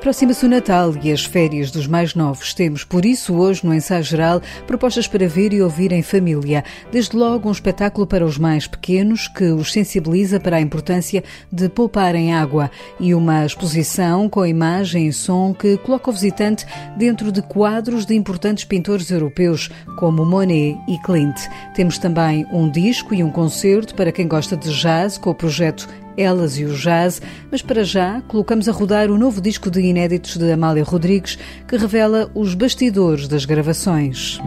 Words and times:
Aproxima-se 0.00 0.46
o 0.46 0.48
Natal 0.48 0.94
e 1.02 1.12
as 1.12 1.26
férias 1.26 1.70
dos 1.70 1.86
mais 1.86 2.14
novos. 2.14 2.54
Temos, 2.54 2.84
por 2.84 3.04
isso, 3.04 3.34
hoje 3.34 3.66
no 3.66 3.74
ensaio 3.74 4.02
geral, 4.02 4.40
propostas 4.66 5.06
para 5.06 5.28
ver 5.28 5.52
e 5.52 5.60
ouvir 5.60 5.92
em 5.92 6.02
família. 6.02 6.64
Desde 6.90 7.14
logo, 7.14 7.50
um 7.50 7.52
espetáculo 7.52 8.06
para 8.06 8.24
os 8.24 8.38
mais 8.38 8.66
pequenos 8.66 9.28
que 9.28 9.44
os 9.44 9.70
sensibiliza 9.70 10.40
para 10.40 10.56
a 10.56 10.60
importância 10.60 11.22
de 11.52 11.68
poupar 11.68 12.14
em 12.14 12.32
água 12.32 12.70
e 12.98 13.14
uma 13.14 13.44
exposição 13.44 14.26
com 14.26 14.46
imagem 14.46 15.06
e 15.06 15.12
som 15.12 15.52
que 15.52 15.76
coloca 15.76 16.08
o 16.08 16.14
visitante 16.14 16.64
dentro 16.96 17.30
de 17.30 17.42
quadros 17.42 18.06
de 18.06 18.14
importantes 18.14 18.64
pintores 18.64 19.10
europeus 19.10 19.68
como 19.98 20.24
Monet 20.24 20.78
e 20.88 20.98
Klimt. 21.02 21.38
Temos 21.74 21.98
também 21.98 22.46
um 22.50 22.70
disco 22.70 23.14
e 23.14 23.22
um 23.22 23.30
concerto 23.30 23.94
para 23.94 24.10
quem 24.10 24.26
gosta 24.26 24.56
de 24.56 24.72
jazz 24.72 25.18
com 25.18 25.28
o 25.28 25.34
projeto 25.34 25.86
elas 26.16 26.58
e 26.58 26.64
o 26.64 26.74
Jazz, 26.74 27.20
mas 27.50 27.62
para 27.62 27.84
já 27.84 28.20
colocamos 28.28 28.68
a 28.68 28.72
rodar 28.72 29.10
o 29.10 29.18
novo 29.18 29.40
disco 29.40 29.70
de 29.70 29.80
inéditos 29.80 30.36
de 30.36 30.50
Amália 30.52 30.84
Rodrigues, 30.84 31.38
que 31.66 31.76
revela 31.76 32.30
os 32.34 32.54
bastidores 32.54 33.28
das 33.28 33.44
gravações. 33.44 34.40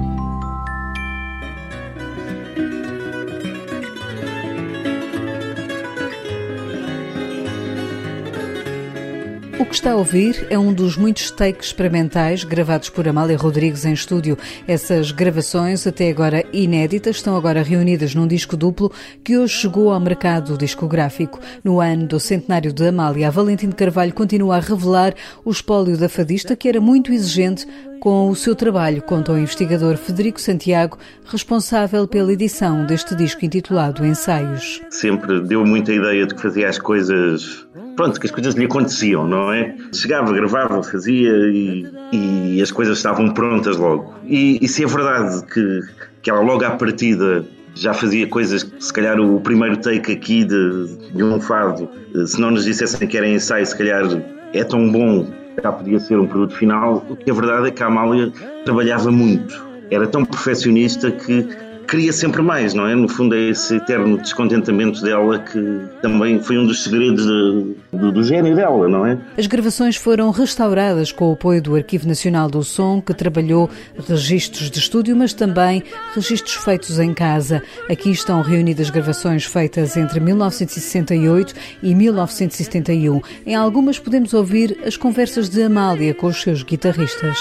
O 9.60 9.66
que 9.66 9.76
está 9.76 9.92
a 9.92 9.96
ouvir 9.96 10.48
é 10.50 10.58
um 10.58 10.74
dos 10.74 10.98
muitos 10.98 11.30
takes 11.30 11.68
experimentais 11.68 12.44
gravados 12.44 12.90
por 12.90 13.08
Amália 13.08 13.38
Rodrigues 13.38 13.86
em 13.86 13.94
estúdio. 13.94 14.36
Essas 14.68 15.12
gravações, 15.12 15.86
até 15.86 16.10
agora 16.10 16.44
inéditas, 16.52 17.18
estão 17.18 17.36
agora 17.36 17.62
reunidas 17.62 18.16
num 18.16 18.26
disco 18.26 18.58
duplo 18.58 18.92
que 19.24 19.38
hoje 19.38 19.54
chegou 19.54 19.94
ao 19.94 20.00
mercado 20.00 20.58
discográfico. 20.58 21.40
No 21.64 21.80
ano 21.80 22.08
do 22.08 22.20
centenário 22.20 22.74
de 22.74 22.88
Amália, 22.88 23.30
Valentim 23.30 23.70
de 23.70 23.76
Carvalho 23.76 24.14
continua 24.14 24.58
a 24.58 24.60
revelar 24.60 25.14
o 25.46 25.52
espólio 25.52 25.98
da 25.98 26.10
fadista, 26.10 26.56
que 26.56 26.68
era 26.68 26.82
muito 26.82 27.14
exigente 27.14 27.68
com 28.04 28.28
o 28.28 28.36
seu 28.36 28.54
trabalho, 28.54 29.02
conta 29.02 29.32
o 29.32 29.38
investigador 29.38 29.96
Federico 29.96 30.42
Santiago, 30.42 30.98
responsável 31.26 32.06
pela 32.06 32.34
edição 32.34 32.86
deste 32.86 33.16
disco 33.16 33.46
intitulado 33.46 34.06
Ensaios. 34.06 34.82
Sempre 34.90 35.40
deu 35.40 35.66
muita 35.66 35.94
ideia 35.94 36.28
de 36.28 36.36
que 36.36 36.42
fazia 36.42 36.68
as 36.68 36.78
coisas 36.78 37.66
pronto, 37.96 38.20
que 38.20 38.26
as 38.26 38.32
coisas 38.34 38.56
lhe 38.56 38.66
aconteciam, 38.66 39.26
não 39.26 39.54
é? 39.54 39.74
Chegava, 39.94 40.34
gravava, 40.34 40.84
fazia 40.84 41.32
e, 41.32 41.88
e 42.12 42.62
as 42.62 42.74
coisas 42.74 42.98
estavam 42.98 43.34
prontas 43.34 43.78
logo. 43.78 44.14
E, 44.26 44.60
e 44.62 44.68
se 44.68 44.84
é 44.84 44.86
verdade 44.86 45.42
que, 45.46 45.80
que 46.24 46.30
ela 46.30 46.42
logo 46.42 46.66
à 46.66 46.72
partida 46.72 47.46
já 47.74 47.94
fazia 47.94 48.28
coisas 48.28 48.70
se 48.82 48.92
calhar 48.92 49.18
o 49.18 49.40
primeiro 49.40 49.78
take 49.78 50.12
aqui 50.12 50.44
de, 50.44 50.88
de 51.16 51.24
um 51.24 51.40
fado, 51.40 51.90
se 52.28 52.38
não 52.38 52.52
nos 52.52 52.66
dissessem 52.66 53.08
que 53.08 53.18
era 53.18 53.30
ensaio, 53.30 53.66
se 53.66 53.78
calhar 53.78 54.04
é 54.52 54.64
tão 54.66 54.92
bom 54.92 55.26
já 55.62 55.72
podia 55.72 56.00
ser 56.00 56.20
um 56.20 56.28
produto 56.28 56.56
final. 56.56 57.06
O 57.10 57.16
que 57.16 57.30
é 57.30 57.34
verdade 57.34 57.68
é 57.68 57.72
que 57.72 57.84
a 57.84 57.88
Amália 57.88 58.32
trabalhava 58.66 59.12
muito, 59.12 59.66
era 59.92 60.08
tão 60.08 60.26
perfeccionista 60.26 61.12
que 61.12 61.48
queria 61.94 62.12
sempre 62.12 62.42
mais, 62.42 62.74
não 62.74 62.88
é? 62.88 62.96
No 62.96 63.08
fundo, 63.08 63.36
é 63.36 63.50
esse 63.50 63.76
eterno 63.76 64.18
descontentamento 64.18 65.00
dela 65.04 65.38
que 65.38 65.80
também 66.02 66.42
foi 66.42 66.58
um 66.58 66.66
dos 66.66 66.84
segredos 66.84 67.24
de, 67.24 67.76
do, 67.96 68.12
do 68.12 68.24
gênio 68.24 68.56
dela, 68.56 68.90
não 68.90 69.06
é? 69.06 69.16
As 69.38 69.46
gravações 69.46 69.96
foram 69.96 70.32
restauradas 70.32 71.12
com 71.12 71.30
o 71.30 71.34
apoio 71.34 71.62
do 71.62 71.76
Arquivo 71.76 72.08
Nacional 72.08 72.50
do 72.50 72.64
Som, 72.64 73.00
que 73.00 73.14
trabalhou 73.14 73.70
registros 74.10 74.72
de 74.72 74.80
estúdio, 74.80 75.16
mas 75.16 75.34
também 75.34 75.84
registros 76.16 76.56
feitos 76.56 76.98
em 76.98 77.14
casa. 77.14 77.62
Aqui 77.88 78.10
estão 78.10 78.42
reunidas 78.42 78.90
gravações 78.90 79.46
feitas 79.46 79.96
entre 79.96 80.20
1968 80.20 81.54
e 81.84 81.94
1971. 81.94 83.22
Em 83.46 83.54
algumas 83.54 84.00
podemos 84.00 84.34
ouvir 84.34 84.80
as 84.84 84.98
conversas 84.98 85.48
de 85.48 85.62
Amália 85.62 86.16
com 86.16 86.26
os 86.26 86.42
seus 86.42 86.64
guitarristas. 86.64 87.38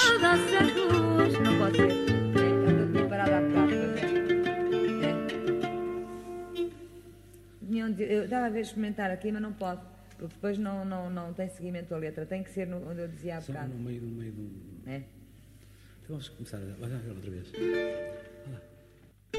Eu 8.12 8.24
estava 8.24 8.46
a 8.46 8.50
ver 8.50 8.61
experimentar 8.61 9.11
aqui, 9.11 9.33
mas 9.33 9.42
não 9.42 9.52
pode, 9.52 9.80
porque 10.18 10.34
depois 10.34 10.58
não, 10.58 10.84
não, 10.84 11.11
não 11.11 11.33
tem 11.33 11.48
seguimento 11.48 11.95
a 11.95 11.98
letra. 11.98 12.27
Tem 12.27 12.42
que 12.42 12.50
ser 12.50 12.67
no, 12.67 12.77
onde 12.89 13.00
eu 13.00 13.08
dizia 13.08 13.39
há 13.39 13.40
bocado. 13.40 13.68
no 13.68 13.78
meio, 13.78 14.02
no 14.02 14.14
meio 14.14 14.33
do. 14.33 14.50
É? 14.86 14.96
Então 14.96 16.11
vamos 16.11 16.28
começar 16.28 16.58
a. 16.58 16.86
Vai 16.86 16.90
outra 17.08 17.30
vez. 17.30 17.52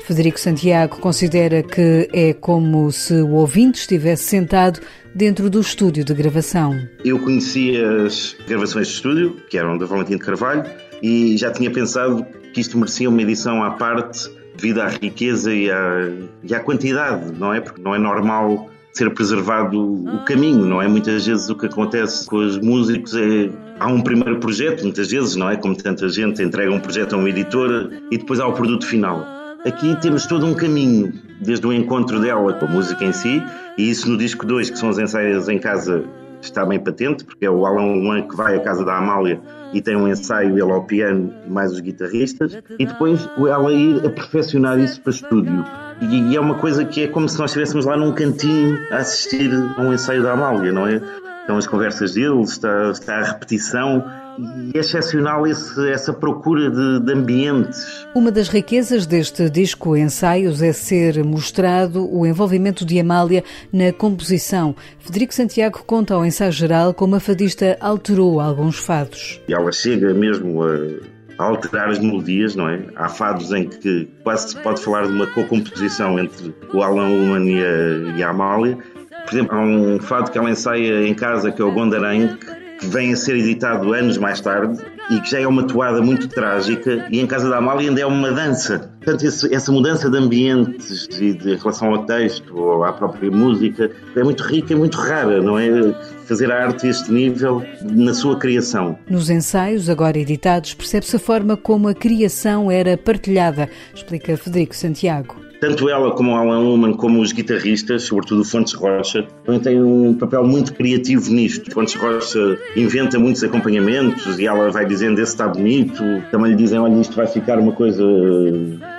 Federico 0.01 0.39
Santiago 0.39 0.97
considera 1.00 1.62
que 1.62 2.09
é 2.12 2.33
como 2.33 2.91
se 2.91 3.13
o 3.13 3.33
ouvinte 3.33 3.79
estivesse 3.79 4.23
sentado 4.23 4.81
dentro 5.16 5.50
do 5.50 5.62
estúdio 5.62 6.03
de 6.03 6.13
gravação. 6.13 6.75
Eu 7.06 7.19
conhecia 7.19 8.03
as 8.03 8.35
gravações 8.47 8.88
de 8.88 8.94
estúdio, 8.95 9.35
que 9.50 9.57
eram 9.57 9.78
da 9.78 9.85
Valentim 9.85 10.17
de 10.17 10.25
Carvalho, 10.25 10.63
e 11.01 11.38
já 11.38 11.51
tinha 11.51 11.72
pensado 11.72 12.25
que 12.53 12.59
isto 12.59 12.78
merecia 12.78 13.07
uma 13.07 13.22
edição 13.22 13.63
à 13.63 13.72
parte 13.72 14.29
devido 14.56 14.81
à 14.81 14.88
riqueza 14.88 15.53
e 15.53 15.69
à, 15.69 16.09
e 16.44 16.53
à 16.53 16.59
quantidade, 16.59 17.31
não 17.38 17.53
é? 17.53 17.59
Porque 17.59 17.81
não 17.81 17.96
é 17.96 18.00
normal 18.00 18.69
ser 18.94 19.09
preservado 19.12 19.80
o 19.81 20.24
caminho, 20.25 20.66
não 20.66 20.81
é? 20.81 20.88
Muitas 20.88 21.25
vezes 21.25 21.50
o 21.50 21.56
que 21.56 21.66
acontece 21.66 22.28
com 22.28 22.38
os 22.38 22.59
músicos 22.59 23.16
é 23.16 23.50
há 23.80 23.88
um 23.88 24.02
primeiro 24.02 24.40
projeto, 24.40 24.84
muitas 24.84 25.09
vezes, 25.09 25.36
não 25.36 25.50
é? 25.50 25.56
Como 25.56 25.75
tanta 25.75 26.08
gente 26.09 26.42
entrega 26.42 26.72
um 26.72 26.80
projeto 26.80 27.13
a 27.13 27.18
uma 27.18 27.30
editora 27.30 27.90
e 28.12 28.18
depois 28.18 28.40
há 28.40 28.47
o 28.47 28.53
produto 28.53 28.86
final. 28.86 29.25
Aqui 29.66 29.96
temos 30.02 30.25
todo 30.25 30.46
um 30.46 30.53
caminho, 30.53 31.13
desde 31.42 31.66
o 31.66 31.74
encontro 31.74 32.19
dela 32.19 32.53
com 32.53 32.66
a 32.66 32.69
música 32.69 33.03
em 33.03 33.13
si, 33.13 33.42
e 33.78 33.90
isso 33.90 34.09
no 34.09 34.18
disco 34.18 34.46
2, 34.46 34.69
que 34.69 34.78
são 34.78 34.90
os 34.90 35.00
ensaios 35.00 35.47
em 35.47 35.58
casa, 35.58 36.03
está 36.46 36.66
bem 36.66 36.80
patente, 36.80 37.24
porque 37.24 37.46
é 37.46 37.50
o 37.50 37.66
Alan 37.66 37.96
Luan 37.96 38.22
que 38.24 38.36
vai 38.36 38.56
à 38.56 38.59
casa 38.59 38.84
da 38.84 38.98
Amália 38.98 39.40
e 39.74 39.81
tem 39.81 39.96
um 39.96 40.08
ensaio, 40.08 40.52
ele 40.52 40.72
ao 40.72 40.84
piano, 40.84 41.34
mais 41.48 41.72
os 41.72 41.80
guitarristas, 41.80 42.58
e 42.78 42.86
depois 42.86 43.28
ela 43.38 43.72
ir 43.72 44.06
a 44.06 44.09
perfeccionar 44.09 44.78
isso 44.80 45.02
para 45.02 45.12
estúdio. 45.12 45.66
E, 46.02 46.36
é 46.36 46.40
uma 46.40 46.56
coisa 46.56 46.86
que 46.86 47.04
é 47.04 47.08
como 47.08 47.28
se 47.28 47.40
nós 47.40 47.52
estivéssemos 47.52 47.86
lá 47.86 47.98
num 47.98 48.12
cantinho 48.12 48.78
a 48.92 48.98
assistir 48.98 49.52
a 49.78 49.81
um 49.81 49.94
ensaio 49.94 50.22
da 50.22 50.34
Amália, 50.34 50.72
não 50.72 50.88
é? 50.88 51.02
Estão 51.42 51.58
as 51.58 51.66
conversas 51.66 52.14
dele, 52.14 52.42
está, 52.42 52.92
está 52.92 53.16
a 53.20 53.24
repetição 53.24 54.06
e 54.39 54.77
é 54.77 54.79
excepcional 54.79 55.45
esse, 55.45 55.89
essa 55.89 56.13
procura 56.13 56.69
de, 56.69 56.99
de, 56.99 57.13
ambientes. 57.13 58.05
Uma 58.16 58.31
das 58.31 58.49
riquezas 58.49 59.05
deste 59.05 59.49
disco 59.49 59.95
Ensaios 59.95 60.61
é 60.61 60.71
ser 60.71 61.23
mostrado 61.23 62.07
o 62.11 62.25
envolvimento 62.25 62.85
de 62.85 62.99
Amália 62.99 63.44
na 63.71 63.91
composição. 63.91 64.75
Federico 64.99 65.33
Santiago 65.33 65.83
conta 65.85 66.13
ao 66.13 66.25
ensaio 66.25 66.51
geral 66.51 66.94
como 66.94 67.16
a 67.16 67.19
fadista 67.19 67.77
alterou 67.79 68.39
alguns 68.39 68.77
fados. 68.77 69.41
E 69.47 69.53
ela 69.53 69.71
chega 69.71 70.13
mesmo 70.13 70.63
a, 70.63 71.44
a 71.44 71.45
alterar 71.45 71.89
as 71.89 72.00
melodias, 72.00 72.55
não 72.55 72.69
é? 72.69 72.81
Há 72.95 73.09
fados 73.09 73.51
em 73.51 73.67
que 73.67 74.09
quase 74.23 74.50
se 74.50 74.59
pode 74.59 74.81
falar 74.81 75.05
de 75.07 75.13
uma 75.13 75.27
co-composição 75.27 76.17
entre 76.17 76.53
o 76.73 76.81
Alan 76.81 77.09
Ullman 77.09 77.50
e 77.50 77.63
a, 77.63 78.17
e 78.17 78.23
a 78.23 78.29
Amália. 78.29 78.77
Por 79.25 79.33
exemplo, 79.33 79.57
há 79.57 79.61
um 79.61 80.00
fado 80.00 80.31
que 80.31 80.38
ela 80.38 80.50
ensaia 80.50 81.07
em 81.07 81.13
casa 81.13 81.51
que 81.51 81.61
é 81.61 81.65
o 81.65 81.71
Gondarangue, 81.71 82.38
que 82.83 82.89
vem 82.89 83.13
a 83.13 83.16
ser 83.16 83.38
editado 83.38 83.94
anos 83.94 84.17
mais 84.17 84.41
tarde 84.41 84.83
e 85.09 85.19
que 85.21 85.31
já 85.31 85.39
é 85.39 85.47
uma 85.47 85.63
toada 85.63 86.01
muito 86.01 86.27
trágica 86.27 87.07
e 87.09 87.19
em 87.19 87.25
Casa 87.25 87.49
da 87.49 87.57
Amália 87.57 87.89
ainda 87.89 88.01
é 88.01 88.05
uma 88.05 88.31
dança. 88.31 88.91
Portanto, 88.97 89.25
esse, 89.25 89.53
essa 89.53 89.71
mudança 89.71 90.09
de 90.09 90.17
ambientes 90.17 91.07
e 91.19 91.33
de 91.33 91.55
relação 91.55 91.94
ao 91.94 92.05
texto 92.05 92.57
ou 92.57 92.83
à 92.83 92.91
própria 92.91 93.31
música 93.31 93.89
é 94.16 94.23
muito 94.23 94.44
rica 94.44 94.73
e 94.73 94.75
muito 94.75 94.97
rara, 94.97 95.41
não 95.41 95.57
é? 95.57 95.94
Fazer 96.25 96.51
a 96.51 96.66
arte 96.66 96.88
a 96.88 96.89
este 96.89 97.11
nível 97.11 97.63
na 97.81 98.13
sua 98.13 98.38
criação. 98.38 98.97
Nos 99.09 99.29
ensaios, 99.29 99.89
agora 99.89 100.17
editados, 100.17 100.73
percebe-se 100.73 101.15
a 101.15 101.19
forma 101.19 101.55
como 101.55 101.88
a 101.88 101.94
criação 101.94 102.69
era 102.69 102.97
partilhada, 102.97 103.69
explica 103.94 104.35
Federico 104.38 104.75
Santiago 104.75 105.53
tanto 105.63 105.88
ela 105.88 106.12
como 106.12 106.35
Alan 106.35 106.59
Ullman, 106.59 106.94
como 106.94 107.22
os 107.22 107.31
guitarristas, 107.31 108.03
sobretudo 108.03 108.41
o 108.41 108.44
Fontes 108.44 108.74
Rocha, 108.74 109.25
também 109.45 109.62
têm 109.62 109.81
um 109.81 110.13
papel 110.13 110.44
muito 110.44 110.74
criativo 110.74 111.31
nisto. 111.31 111.71
Fontes 111.71 111.95
Rocha 111.95 112.60
inventa 112.75 113.18
muitos 113.18 113.42
acompanhamentos 113.45 114.38
e 114.38 114.45
ela 114.45 114.69
vai 114.69 114.86
dizendo 114.86 115.21
esse 115.21 115.31
está 115.31 115.48
bonito, 115.48 116.04
também 116.30 116.51
lhe 116.51 116.57
dizem, 116.57 116.80
olha, 116.80 117.00
isto 117.00 117.15
vai 117.15 117.27
ficar 117.27 117.60
uma 117.60 117.71
coisa 117.71 118.04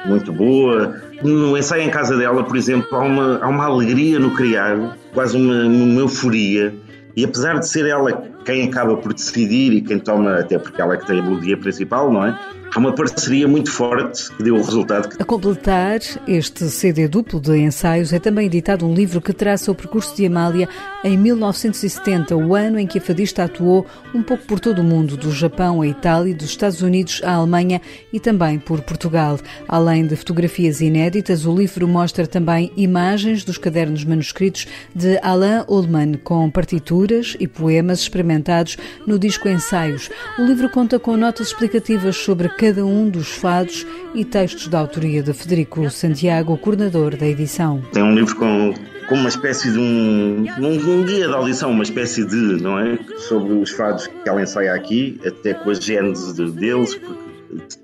muito 0.07 0.33
boa. 0.33 1.03
No 1.23 1.55
ensaio 1.55 1.83
em 1.83 1.91
casa 1.91 2.17
dela, 2.17 2.43
por 2.43 2.57
exemplo, 2.57 2.97
há 2.97 3.03
uma, 3.03 3.39
há 3.45 3.49
uma 3.49 3.67
alegria 3.67 4.19
no 4.19 4.31
criar, 4.31 4.97
quase 5.13 5.37
uma, 5.37 5.67
uma 5.67 6.01
euforia. 6.01 6.73
E 7.15 7.27
apesar 7.27 7.59
de 7.59 7.69
ser 7.69 7.87
ela 7.87 8.25
quem 8.43 8.65
acaba 8.65 8.97
por 8.97 9.13
decidir 9.13 9.71
e 9.75 9.83
quem 9.83 9.99
toma, 9.99 10.39
até 10.39 10.59
porque 10.59 10.81
ela 10.81 10.95
é 10.95 10.97
que 10.97 11.07
tem 11.07 11.21
a 11.21 11.23
melodia 11.23 11.59
principal, 11.59 12.11
não 12.11 12.25
é? 12.25 12.39
Há 12.75 12.79
uma 12.79 12.93
parceria 12.93 13.47
muito 13.47 13.71
forte 13.71 14.31
que 14.37 14.43
deu 14.43 14.57
o 14.57 14.63
resultado. 14.63 15.17
A 15.19 15.25
completar 15.25 16.01
este 16.27 16.69
CD 16.69 17.07
duplo 17.07 17.41
de 17.41 17.57
ensaios 17.57 18.13
é 18.13 18.19
também 18.19 18.47
editado 18.47 18.87
um 18.87 18.93
livro 18.93 19.21
que 19.21 19.33
traça 19.33 19.71
o 19.71 19.75
percurso 19.75 20.15
de 20.17 20.27
Amália 20.27 20.69
em 21.05 21.17
1970, 21.17 22.37
o 22.37 22.55
ano 22.55 22.79
em 22.79 22.87
que 22.87 22.99
a 22.99 23.01
fadista 23.01 23.45
atuou 23.45 23.87
um 24.15 24.23
pouco 24.23 24.45
por 24.45 24.59
todo 24.59 24.81
o 24.81 24.85
mundo, 24.85 25.17
do 25.17 25.31
Japão 25.31 25.83
à 25.83 25.87
Itália, 25.87 26.35
dos 26.35 26.49
Estados 26.49 26.83
Unidos 26.83 27.21
à 27.25 27.35
Alemanha 27.35 27.81
e 28.13 28.19
também 28.19 28.59
por 28.59 28.81
Portugal. 28.81 29.39
Além 29.69 30.07
de 30.07 30.17
fotografias 30.17 30.81
inéditas, 30.81 31.47
o 31.47 31.55
livro 31.55 31.87
mostra 31.87 32.27
também 32.27 32.73
imagens 32.77 33.45
dos 33.45 33.59
cadernos 33.59 34.05
manuscritos 34.05 34.67
de 34.95 35.19
Alain 35.23 35.65
Ullmann, 35.69 36.15
com 36.15 36.51
partituras 36.51 37.37
e 37.39 37.47
poemas 37.47 38.01
experimentados 38.01 38.77
no 39.07 39.19
disco 39.19 39.49
Ensaios. 39.49 40.11
O 40.39 40.43
livro 40.43 40.69
conta 40.71 40.99
com 40.99 41.17
notas 41.17 41.49
explicativas 41.49 42.17
sobre 42.17 42.49
cada 42.49 42.64
um 42.73 43.09
dos 43.09 43.29
fados 43.29 43.87
e 44.15 44.25
textos 44.25 44.69
da 44.69 44.79
autoria 44.79 45.23
de 45.23 45.33
Federico 45.33 45.89
Santiago, 45.91 46.57
coordenador 46.57 47.17
da 47.17 47.27
edição. 47.27 47.83
Tem 47.93 48.03
um 48.03 48.15
livro 48.15 48.37
com 48.37 48.73
como 49.09 49.21
uma 49.21 49.29
espécie 49.29 49.71
de 49.71 49.79
um, 49.79 50.47
um, 50.59 51.01
um, 51.01 51.05
guia 51.05 51.29
de 51.29 51.35
audição, 51.35 51.71
uma 51.71 51.83
espécie 51.83 52.25
de, 52.25 52.63
não 52.63 52.79
é? 52.79 52.99
Sobre 53.19 53.53
os 53.53 53.71
fados 53.71 54.07
que 54.07 54.29
ela 54.29 54.43
ensaia 54.43 54.73
aqui, 54.73 55.21
até 55.27 55.53
com 55.53 55.71
a 55.71 55.75
gênese 55.75 56.35
deles, 56.53 56.95
porque 56.95 57.25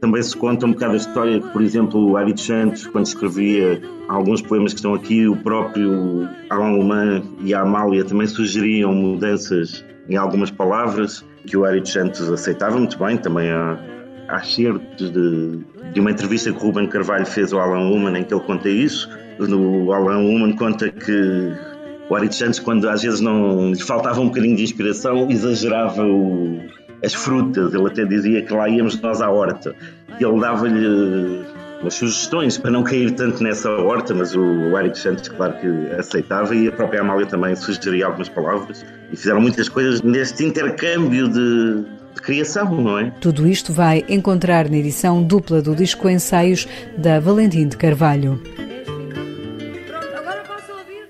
também 0.01 0.23
se 0.23 0.37
conta 0.37 0.67
um 0.67 0.73
bocado 0.73 0.95
a 0.95 0.97
história 0.97 1.41
por 1.41 1.63
exemplo, 1.63 2.11
o 2.11 2.17
Ari 2.17 2.37
Santos, 2.39 2.87
quando 2.87 3.07
escrevia 3.07 3.81
alguns 4.09 4.43
poemas 4.43 4.73
que 4.73 4.79
estão 4.79 4.95
aqui, 4.95 5.29
o 5.29 5.37
próprio 5.37 6.29
Alain 6.49 6.79
Leman 6.79 7.23
e 7.41 7.55
a 7.55 7.61
Amália 7.61 8.05
também 8.05 8.27
sugeriam 8.27 8.93
mudanças 8.93 9.85
em 10.09 10.17
algumas 10.17 10.51
palavras 10.51 11.25
que 11.47 11.57
o 11.57 11.65
Ari 11.65 11.87
Santos 11.87 12.29
aceitava 12.31 12.77
muito 12.77 12.99
bem, 12.99 13.17
também 13.17 13.51
há 13.51 13.79
há 14.31 14.43
certos 14.43 15.11
de, 15.11 15.59
de 15.93 16.01
uma 16.01 16.11
entrevista 16.11 16.53
que 16.53 16.59
Ruben 16.59 16.87
Carvalho 16.87 17.27
fez 17.27 17.53
ao 17.53 17.61
Alan 17.61 17.91
Ullman 17.91 18.19
em 18.19 18.25
que 18.25 18.33
ele 18.33 18.43
conta 18.43 18.69
isso. 18.69 19.09
O 19.39 19.93
Alan 19.93 20.19
Ullman 20.19 20.53
conta 20.55 20.91
que 20.91 21.53
o 22.09 22.15
Arit 22.15 22.35
Santos, 22.35 22.59
quando 22.59 22.89
às 22.89 23.03
vezes 23.03 23.21
não 23.21 23.71
lhe 23.71 23.83
faltava 23.83 24.21
um 24.21 24.27
bocadinho 24.27 24.57
de 24.57 24.65
inspiração, 24.65 25.31
exagerava 25.31 26.05
o, 26.05 26.61
as 27.05 27.15
frutas. 27.15 27.73
Ele 27.75 27.87
até 27.87 28.05
dizia 28.05 28.43
que 28.43 28.53
lá 28.53 28.69
íamos 28.69 29.01
nós 29.01 29.21
à 29.21 29.31
horta. 29.31 29.75
E 30.19 30.25
ele 30.25 30.41
dava-lhe 30.41 31.45
umas 31.81 31.95
sugestões 31.95 32.59
para 32.59 32.71
não 32.71 32.83
cair 32.83 33.13
tanto 33.13 33.43
nessa 33.43 33.71
horta, 33.71 34.15
mas 34.15 34.35
o, 34.35 34.43
o 34.43 34.95
Santos, 34.95 35.29
claro 35.29 35.55
que 35.55 35.67
aceitava, 35.95 36.55
e 36.55 36.69
a 36.69 36.73
própria 36.73 37.01
Amália 37.01 37.27
também 37.27 37.57
sugeria 37.57 38.07
algumas 38.07 38.29
palavras. 38.29 38.85
E 39.11 39.17
fizeram 39.17 39.41
muitas 39.41 39.69
coisas 39.69 40.03
neste 40.03 40.45
intercâmbio 40.45 41.29
de, 41.29 41.85
de 42.15 42.21
criação, 42.23 42.71
não 42.81 42.99
é? 42.99 43.11
Tudo 43.21 43.47
isto 43.47 43.73
vai 43.73 44.05
encontrar 44.09 44.69
na 44.69 44.77
edição 44.77 45.23
dupla 45.23 45.63
do 45.63 45.75
disco 45.75 46.09
Ensaios 46.09 46.67
da 46.97 47.21
Valentim 47.21 47.69
de 47.69 47.77
Carvalho. 47.77 48.41
Pronto, 49.87 50.17
agora 50.17 50.43
posso 50.43 50.73
ouvir, 50.73 51.09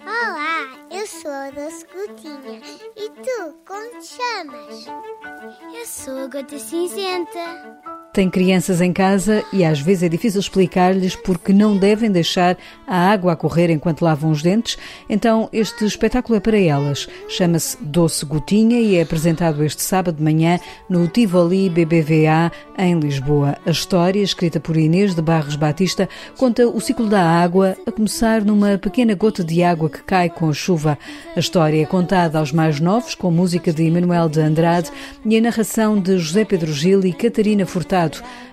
Olá, 0.00 0.78
eu 0.90 1.06
sou 1.06 1.30
a 1.30 1.50
Doce 1.50 1.86
Gotinha. 1.92 2.60
E 2.96 3.10
tu, 3.10 3.54
como 3.66 4.00
te 4.00 4.06
chamas? 4.06 4.86
Eu 5.74 5.86
sou 5.86 6.18
a 6.24 6.26
Gota 6.26 6.58
Cinzenta. 6.58 7.95
Tem 8.16 8.30
crianças 8.30 8.80
em 8.80 8.94
casa 8.94 9.44
e 9.52 9.62
às 9.62 9.78
vezes 9.78 10.04
é 10.04 10.08
difícil 10.08 10.40
explicar-lhes 10.40 11.14
porque 11.14 11.52
não 11.52 11.76
devem 11.76 12.10
deixar 12.10 12.56
a 12.86 13.10
água 13.10 13.34
a 13.34 13.36
correr 13.36 13.68
enquanto 13.68 14.00
lavam 14.00 14.30
os 14.30 14.42
dentes. 14.42 14.78
Então, 15.06 15.50
este 15.52 15.84
espetáculo 15.84 16.34
é 16.34 16.40
para 16.40 16.58
elas. 16.58 17.06
Chama-se 17.28 17.76
Doce 17.78 18.24
Gotinha 18.24 18.80
e 18.80 18.96
é 18.96 19.02
apresentado 19.02 19.62
este 19.62 19.82
sábado 19.82 20.16
de 20.16 20.22
manhã 20.22 20.58
no 20.88 21.06
Tivoli 21.06 21.68
BBVA 21.68 22.50
em 22.78 22.98
Lisboa. 22.98 23.58
A 23.66 23.70
história, 23.70 24.22
escrita 24.22 24.58
por 24.58 24.78
Inês 24.78 25.14
de 25.14 25.20
Barros 25.20 25.56
Batista, 25.56 26.08
conta 26.38 26.66
o 26.66 26.80
ciclo 26.80 27.10
da 27.10 27.22
água, 27.22 27.76
a 27.86 27.92
começar 27.92 28.42
numa 28.42 28.78
pequena 28.78 29.14
gota 29.14 29.44
de 29.44 29.62
água 29.62 29.90
que 29.90 30.02
cai 30.02 30.30
com 30.30 30.48
a 30.48 30.54
chuva. 30.54 30.98
A 31.36 31.38
história 31.38 31.82
é 31.82 31.84
contada 31.84 32.38
aos 32.38 32.50
mais 32.50 32.80
novos, 32.80 33.14
com 33.14 33.30
música 33.30 33.74
de 33.74 33.82
Emanuel 33.82 34.30
de 34.30 34.40
Andrade 34.40 34.90
e 35.22 35.36
a 35.36 35.40
narração 35.42 36.00
de 36.00 36.16
José 36.16 36.46
Pedro 36.46 36.72
Gil 36.72 37.04
e 37.04 37.12
Catarina 37.12 37.66
Furtado. 37.66 38.05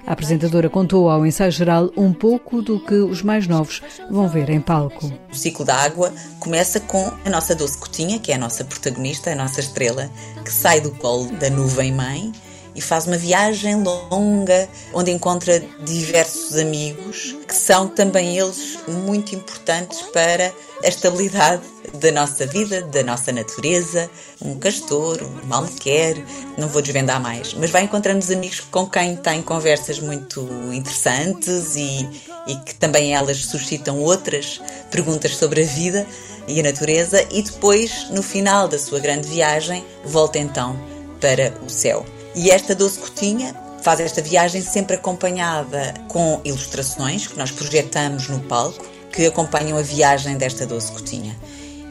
A 0.06 0.14
apresentadora 0.14 0.70
contou 0.70 1.10
ao 1.10 1.26
ensaio 1.26 1.52
geral 1.52 1.92
um 1.96 2.14
pouco 2.14 2.62
do 2.62 2.80
que 2.80 2.96
os 2.96 3.22
mais 3.22 3.48
novos 3.48 3.82
vão 4.10 4.28
ver 4.28 4.50
em 4.50 4.60
palco. 4.60 5.12
O 5.32 5.36
ciclo 5.36 5.66
da 5.66 5.76
água 5.76 6.14
começa 6.40 6.80
com 6.80 7.12
a 7.26 7.30
nossa 7.30 7.56
doce 7.56 7.78
cotinha, 7.78 8.20
que 8.20 8.32
é 8.32 8.36
a 8.36 8.40
nossa 8.40 8.64
protagonista, 8.64 9.32
a 9.32 9.36
nossa 9.36 9.60
estrela, 9.60 10.10
que 10.44 10.52
sai 10.52 10.82
do 10.82 10.92
colo 10.92 11.32
da 11.34 11.50
nuvem 11.50 11.92
mãe 11.92 12.32
e 12.76 12.82
faz 12.82 13.06
uma 13.06 13.18
viagem 13.18 13.82
longa 13.84 14.68
onde 14.94 15.12
encontra 15.12 15.64
diversos 15.84 16.58
amigos 16.58 17.36
que 17.48 17.56
são 17.56 17.88
também 17.88 18.38
eles 18.38 18.80
muito 18.88 19.36
importantes 19.36 20.02
para 20.14 20.52
a 20.84 20.88
estabilidade 20.88 21.62
da 21.94 22.12
nossa 22.12 22.46
vida, 22.48 22.82
da 22.82 23.04
nossa 23.04 23.32
natureza, 23.32 24.10
um 24.42 24.58
castor, 24.58 25.22
um 25.22 25.48
malmequer, 25.48 26.18
não 26.58 26.68
vou 26.68 26.82
desvendar 26.82 27.22
mais, 27.22 27.54
mas 27.54 27.70
vai 27.70 27.84
encontrando 27.84 28.20
os 28.20 28.32
amigos 28.32 28.60
com 28.60 28.88
quem 28.88 29.16
tem 29.16 29.42
conversas 29.42 30.00
muito 30.00 30.42
interessantes 30.74 31.76
e, 31.76 32.10
e 32.48 32.56
que 32.66 32.76
também 32.76 33.14
elas 33.14 33.46
suscitam 33.46 34.00
outras 34.00 34.60
perguntas 34.90 35.36
sobre 35.36 35.64
a 35.64 35.66
vida 35.66 36.08
e 36.48 36.60
a 36.60 36.64
natureza. 36.64 37.26
E 37.32 37.42
depois, 37.42 38.10
no 38.10 38.24
final 38.24 38.68
da 38.68 38.80
sua 38.80 39.00
grande 39.00 39.28
viagem, 39.28 39.86
volta 40.04 40.40
então 40.40 40.78
para 41.20 41.54
o 41.66 41.70
céu. 41.70 42.06
E 42.36 42.50
esta 42.50 42.74
doce 42.74 43.00
cotinha 43.00 43.56
faz 43.82 44.00
esta 44.00 44.22
viagem 44.22 44.62
sempre 44.62 44.96
acompanhada 44.96 45.94
com 46.08 46.40
ilustrações 46.44 47.28
que 47.28 47.38
nós 47.38 47.52
projetamos 47.52 48.28
no 48.30 48.40
palco 48.40 48.84
que 49.12 49.28
acompanham 49.28 49.78
a 49.78 49.82
viagem 49.82 50.38
desta 50.38 50.66
doce 50.66 50.92
cotinha. 50.92 51.38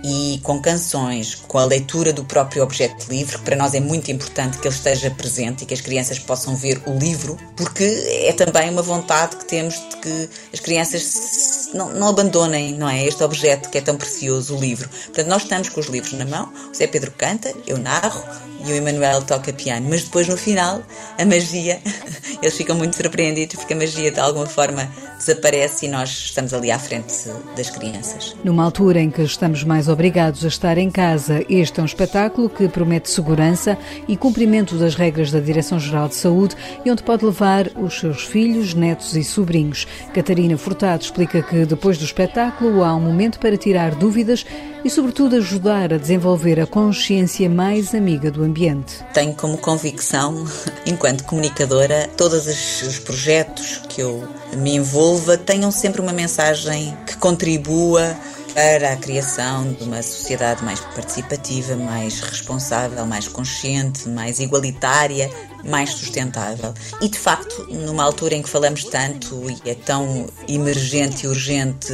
E 0.05 0.41
com 0.43 0.61
canções, 0.61 1.37
com 1.37 1.59
a 1.59 1.65
leitura 1.65 2.13
do 2.13 2.25
próprio 2.25 2.65
objeto 2.65 3.07
livre, 3.09 3.39
que 3.39 3.45
para 3.45 3.55
nós 3.55 3.73
é 3.73 3.79
muito 3.79 4.11
importante 4.11 4.59
que 4.59 4.67
ele 4.67 4.75
esteja 4.75 5.09
presente 5.13 5.63
e 5.63 5.67
que 5.67 5.75
as 5.75 5.81
crianças 5.81 6.19
possam 6.19 6.57
ver 6.57 6.83
o 6.87 6.99
livro, 6.99 7.39
porque 7.57 7.85
é 8.27 8.33
também 8.33 8.69
uma 8.69 8.83
vontade 8.83 9.37
que 9.37 9.45
temos 9.45 9.75
de 9.75 9.97
que 9.99 10.31
as 10.53 10.59
crianças 10.59 11.62
não, 11.75 11.93
não 11.93 12.09
abandonem 12.09 12.75
não 12.75 12.89
é, 12.89 13.05
este 13.05 13.23
objeto 13.23 13.69
que 13.69 13.79
é 13.79 13.81
tão 13.81 13.97
precioso, 13.97 14.57
o 14.57 14.61
livro. 14.61 14.89
Portanto, 14.89 15.27
nós 15.27 15.43
estamos 15.43 15.69
com 15.69 15.81
os 15.81 15.87
livros 15.87 16.13
na 16.13 16.25
mão, 16.25 16.53
o 16.71 16.75
Zé 16.75 16.87
Pedro 16.87 17.13
canta, 17.17 17.53
eu 17.67 17.79
narro 17.79 18.23
e 18.65 18.73
o 18.73 18.75
Emanuel 18.75 19.23
toca 19.23 19.53
piano, 19.53 19.87
mas 19.89 20.05
depois 20.05 20.29
no 20.29 20.37
final, 20.37 20.83
a 21.19 21.25
magia, 21.25 21.81
eles 22.41 22.57
ficam 22.57 22.77
muito 22.77 22.97
surpreendidos 22.97 23.57
porque 23.57 23.73
a 23.73 23.77
magia 23.77 24.11
de 24.11 24.21
alguma 24.21 24.47
forma 24.47 24.89
desaparece 25.19 25.87
e 25.87 25.89
nós 25.89 26.11
estamos 26.11 26.53
ali 26.53 26.71
à 26.71 26.79
frente 26.79 27.15
das 27.57 27.71
crianças. 27.71 28.37
Numa 28.43 28.65
altura 28.65 29.01
em 29.01 29.11
que 29.11 29.23
estamos 29.23 29.65
mais 29.65 29.89
obrigados 29.89 30.45
a 30.45 30.49
estar 30.49 30.79
em 30.79 30.91
casa, 30.91 31.45
este 31.49 31.81
é 31.81 31.83
um 31.83 31.87
espetáculo 31.87 32.49
que 32.49 32.69
promete 32.69 33.11
segurança 33.11 33.79
e 34.09 34.17
cumprimento 34.17 34.77
das 34.77 34.95
regras 34.95 35.31
da 35.31 35.41
Direção-Geral 35.41 36.09
de 36.09 36.17
Saúde 36.17 36.57
e 36.85 36.91
onde 36.91 37.03
pode 37.03 37.25
levar 37.25 37.69
os 37.77 37.99
seus 37.99 38.25
filhos, 38.25 38.75
netos 38.75 39.17
e 39.17 39.25
sobrinhos. 39.25 39.87
Catarina 40.13 40.57
Furtado 40.57 41.03
explica 41.03 41.43
que 41.43 41.62
depois 41.67 41.99
do 41.99 42.05
espetáculo 42.05 42.83
há 42.83 42.95
um 42.95 43.01
momento 43.01 43.39
para 43.39 43.57
tirar 43.57 43.95
dúvidas 43.95 44.45
e, 44.85 44.91
sobretudo, 44.91 45.37
ajudar 45.37 45.93
a 45.93 45.97
desenvolver 45.97 46.61
a 46.61 46.67
consciência 46.67 47.49
mais 47.49 47.95
amiga 47.95 48.31
do 48.31 48.43
ambiente. 48.43 49.05
Tenho 49.13 49.35
como 49.35 49.59
convicção, 49.59 50.45
enquanto 50.87 51.25
comunicadora, 51.25 52.09
todos 52.17 52.47
os 52.47 52.99
projetos 52.99 53.83
que 53.89 54.03
eu 54.03 54.27
me 54.57 54.77
envolva 54.77 55.37
tenham 55.37 55.71
sempre 55.71 56.01
uma 56.01 56.13
mensagem 56.13 56.97
que 57.07 57.17
contribua 57.17 58.17
para 58.55 58.93
a 58.93 58.97
criação 58.97 59.73
de 59.73 59.85
uma 59.85 60.03
sociedade 60.03 60.63
mais 60.65 60.81
participativa, 60.81 61.75
mais 61.77 62.21
responsável, 62.21 63.05
mais 63.07 63.29
consciente, 63.29 64.09
mais 64.09 64.39
igualitária, 64.39 65.31
mais 65.65 65.91
sustentável. 65.91 66.75
E 67.01 67.09
de 67.09 67.19
facto, 67.19 67.67
numa 67.71 68.05
altura 68.05 68.35
em 68.35 68.43
que 68.43 68.49
falamos 68.49 68.85
tanto 68.85 69.51
e 69.51 69.71
é 69.71 69.75
tão 69.75 70.27
emergente 70.49 71.25
e 71.25 71.29
urgente 71.29 71.93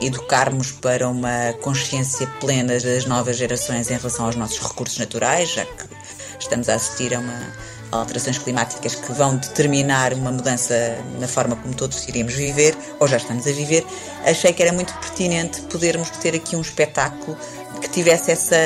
educarmos 0.00 0.72
para 0.72 1.08
uma 1.08 1.52
consciência 1.60 2.26
plena 2.40 2.78
das 2.78 3.04
novas 3.04 3.36
gerações 3.36 3.90
em 3.90 3.94
relação 3.96 4.26
aos 4.26 4.36
nossos 4.36 4.58
recursos 4.58 4.98
naturais, 4.98 5.50
já 5.50 5.64
que 5.64 5.84
estamos 6.38 6.68
a 6.68 6.74
assistir 6.74 7.14
a 7.14 7.18
uma 7.18 7.52
alterações 7.92 8.38
climáticas 8.38 8.94
que 8.94 9.12
vão 9.12 9.36
determinar 9.36 10.12
uma 10.14 10.30
mudança 10.30 10.74
na 11.18 11.26
forma 11.26 11.56
como 11.56 11.74
todos 11.74 12.06
iríamos 12.08 12.34
viver, 12.34 12.76
ou 12.98 13.08
já 13.08 13.16
estamos 13.16 13.46
a 13.46 13.52
viver, 13.52 13.84
achei 14.24 14.52
que 14.52 14.62
era 14.62 14.72
muito 14.72 14.92
pertinente 14.94 15.60
podermos 15.62 16.10
ter 16.10 16.34
aqui 16.34 16.56
um 16.56 16.60
espetáculo 16.60 17.36
que 17.80 17.88
tivesse 17.88 18.30
essa 18.30 18.56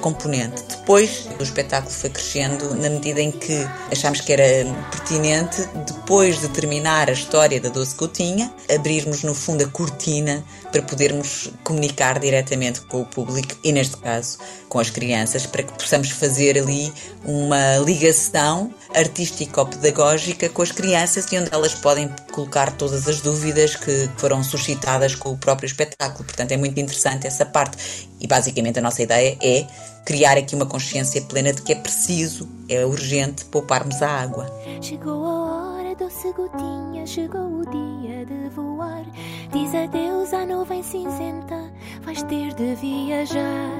componente. 0.00 0.62
Depois, 0.68 1.28
o 1.38 1.42
espetáculo 1.42 1.92
foi 1.92 2.10
crescendo 2.10 2.74
na 2.74 2.88
medida 2.88 3.20
em 3.20 3.30
que 3.30 3.66
achámos 3.90 4.20
que 4.20 4.32
era 4.32 4.44
pertinente, 4.90 5.68
depois 5.86 6.40
de 6.40 6.48
terminar 6.48 7.08
a 7.08 7.12
história 7.12 7.60
da 7.60 7.68
Doce 7.68 7.94
Coutinha, 7.94 8.52
abrirmos 8.72 9.22
no 9.22 9.34
fundo 9.34 9.64
a 9.64 9.68
cortina 9.68 10.44
para 10.70 10.82
podermos 10.82 11.50
comunicar 11.64 12.18
diretamente 12.18 12.80
com 12.82 13.02
o 13.02 13.06
público 13.06 13.56
e, 13.62 13.72
neste 13.72 13.96
caso, 13.96 14.38
com 14.68 14.78
as 14.78 14.90
crianças, 14.90 15.46
para 15.46 15.62
que 15.62 15.72
possamos 15.72 16.10
fazer 16.10 16.58
ali 16.58 16.92
uma 17.24 17.78
ligação 17.78 18.72
artístico-pedagógica 18.94 20.48
com 20.48 20.62
as 20.62 20.72
crianças 20.72 21.30
e 21.32 21.38
onde 21.38 21.48
elas 21.52 21.74
podem 21.74 22.08
colocar 22.32 22.72
todas 22.72 23.06
as 23.08 23.20
dúvidas 23.20 23.76
que 23.76 24.08
foram 24.16 24.42
suscitadas 24.42 25.14
com 25.14 25.30
o 25.30 25.36
próprio 25.36 25.66
espetáculo. 25.66 26.24
Portanto, 26.24 26.52
é 26.52 26.56
muito 26.56 26.78
interessante 26.78 27.26
essa 27.26 27.46
parte. 27.46 28.08
E 28.20 28.26
basicamente 28.26 28.78
a 28.78 28.82
nossa 28.82 29.02
ideia 29.02 29.36
é 29.42 29.66
criar 30.04 30.36
aqui 30.36 30.54
uma 30.54 30.66
consciência 30.66 31.20
plena 31.22 31.52
de 31.52 31.62
que 31.62 31.72
é 31.72 31.76
preciso, 31.76 32.48
é 32.68 32.84
urgente 32.84 33.44
pouparmos 33.44 34.02
a 34.02 34.08
água. 34.08 34.46
Chegou 34.80 35.24
a 35.24 35.76
hora, 35.76 35.94
doce 35.94 36.32
gotinha, 36.32 37.06
chegou 37.06 37.60
o 37.60 37.70
dia 37.70 37.99
de 38.24 38.48
voar. 38.50 39.04
Diz 39.52 39.74
adeus 39.74 40.32
à 40.32 40.46
nuvem 40.46 40.82
cinzenta, 40.82 41.70
vais 42.02 42.22
ter 42.24 42.54
de 42.54 42.74
viajar. 42.74 43.70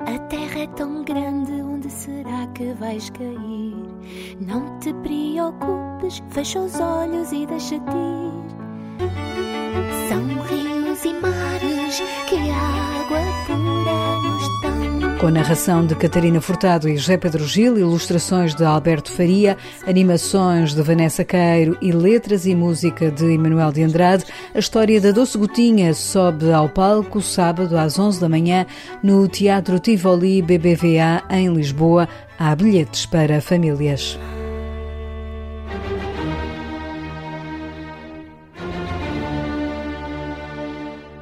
A 0.00 0.18
terra 0.28 0.60
é 0.60 0.66
tão 0.68 1.04
grande, 1.04 1.52
onde 1.52 1.90
será 1.90 2.46
que 2.54 2.72
vais 2.74 3.10
cair? 3.10 3.76
Não 4.40 4.78
te 4.78 4.92
preocupes, 4.94 6.22
fecha 6.30 6.60
os 6.60 6.78
olhos 6.80 7.32
e 7.32 7.46
deixa-te 7.46 7.96
ir. 7.96 8.56
São 10.08 10.24
rios 10.44 11.04
e 11.04 11.12
mares 11.14 12.00
que 12.28 12.45
Com 15.20 15.30
narração 15.30 15.86
de 15.86 15.94
Catarina 15.94 16.42
Furtado 16.42 16.88
e 16.88 16.96
José 16.96 17.16
Pedro 17.16 17.46
Gil, 17.46 17.78
ilustrações 17.78 18.54
de 18.54 18.62
Alberto 18.64 19.10
Faria, 19.10 19.56
animações 19.86 20.74
de 20.74 20.82
Vanessa 20.82 21.24
Queiro 21.24 21.76
e 21.80 21.90
letras 21.90 22.44
e 22.44 22.54
música 22.54 23.10
de 23.10 23.24
Emanuel 23.24 23.72
de 23.72 23.82
Andrade, 23.82 24.24
a 24.54 24.58
história 24.58 25.00
da 25.00 25.12
Doce 25.12 25.38
Gotinha 25.38 25.94
sobe 25.94 26.52
ao 26.52 26.68
palco 26.68 27.22
sábado 27.22 27.78
às 27.78 27.98
11 27.98 28.20
da 28.20 28.28
manhã 28.28 28.66
no 29.02 29.26
Teatro 29.26 29.78
Tivoli 29.78 30.42
BBVA 30.42 31.22
em 31.30 31.48
Lisboa. 31.48 32.06
Há 32.38 32.54
bilhetes 32.54 33.06
para 33.06 33.40
famílias. 33.40 34.18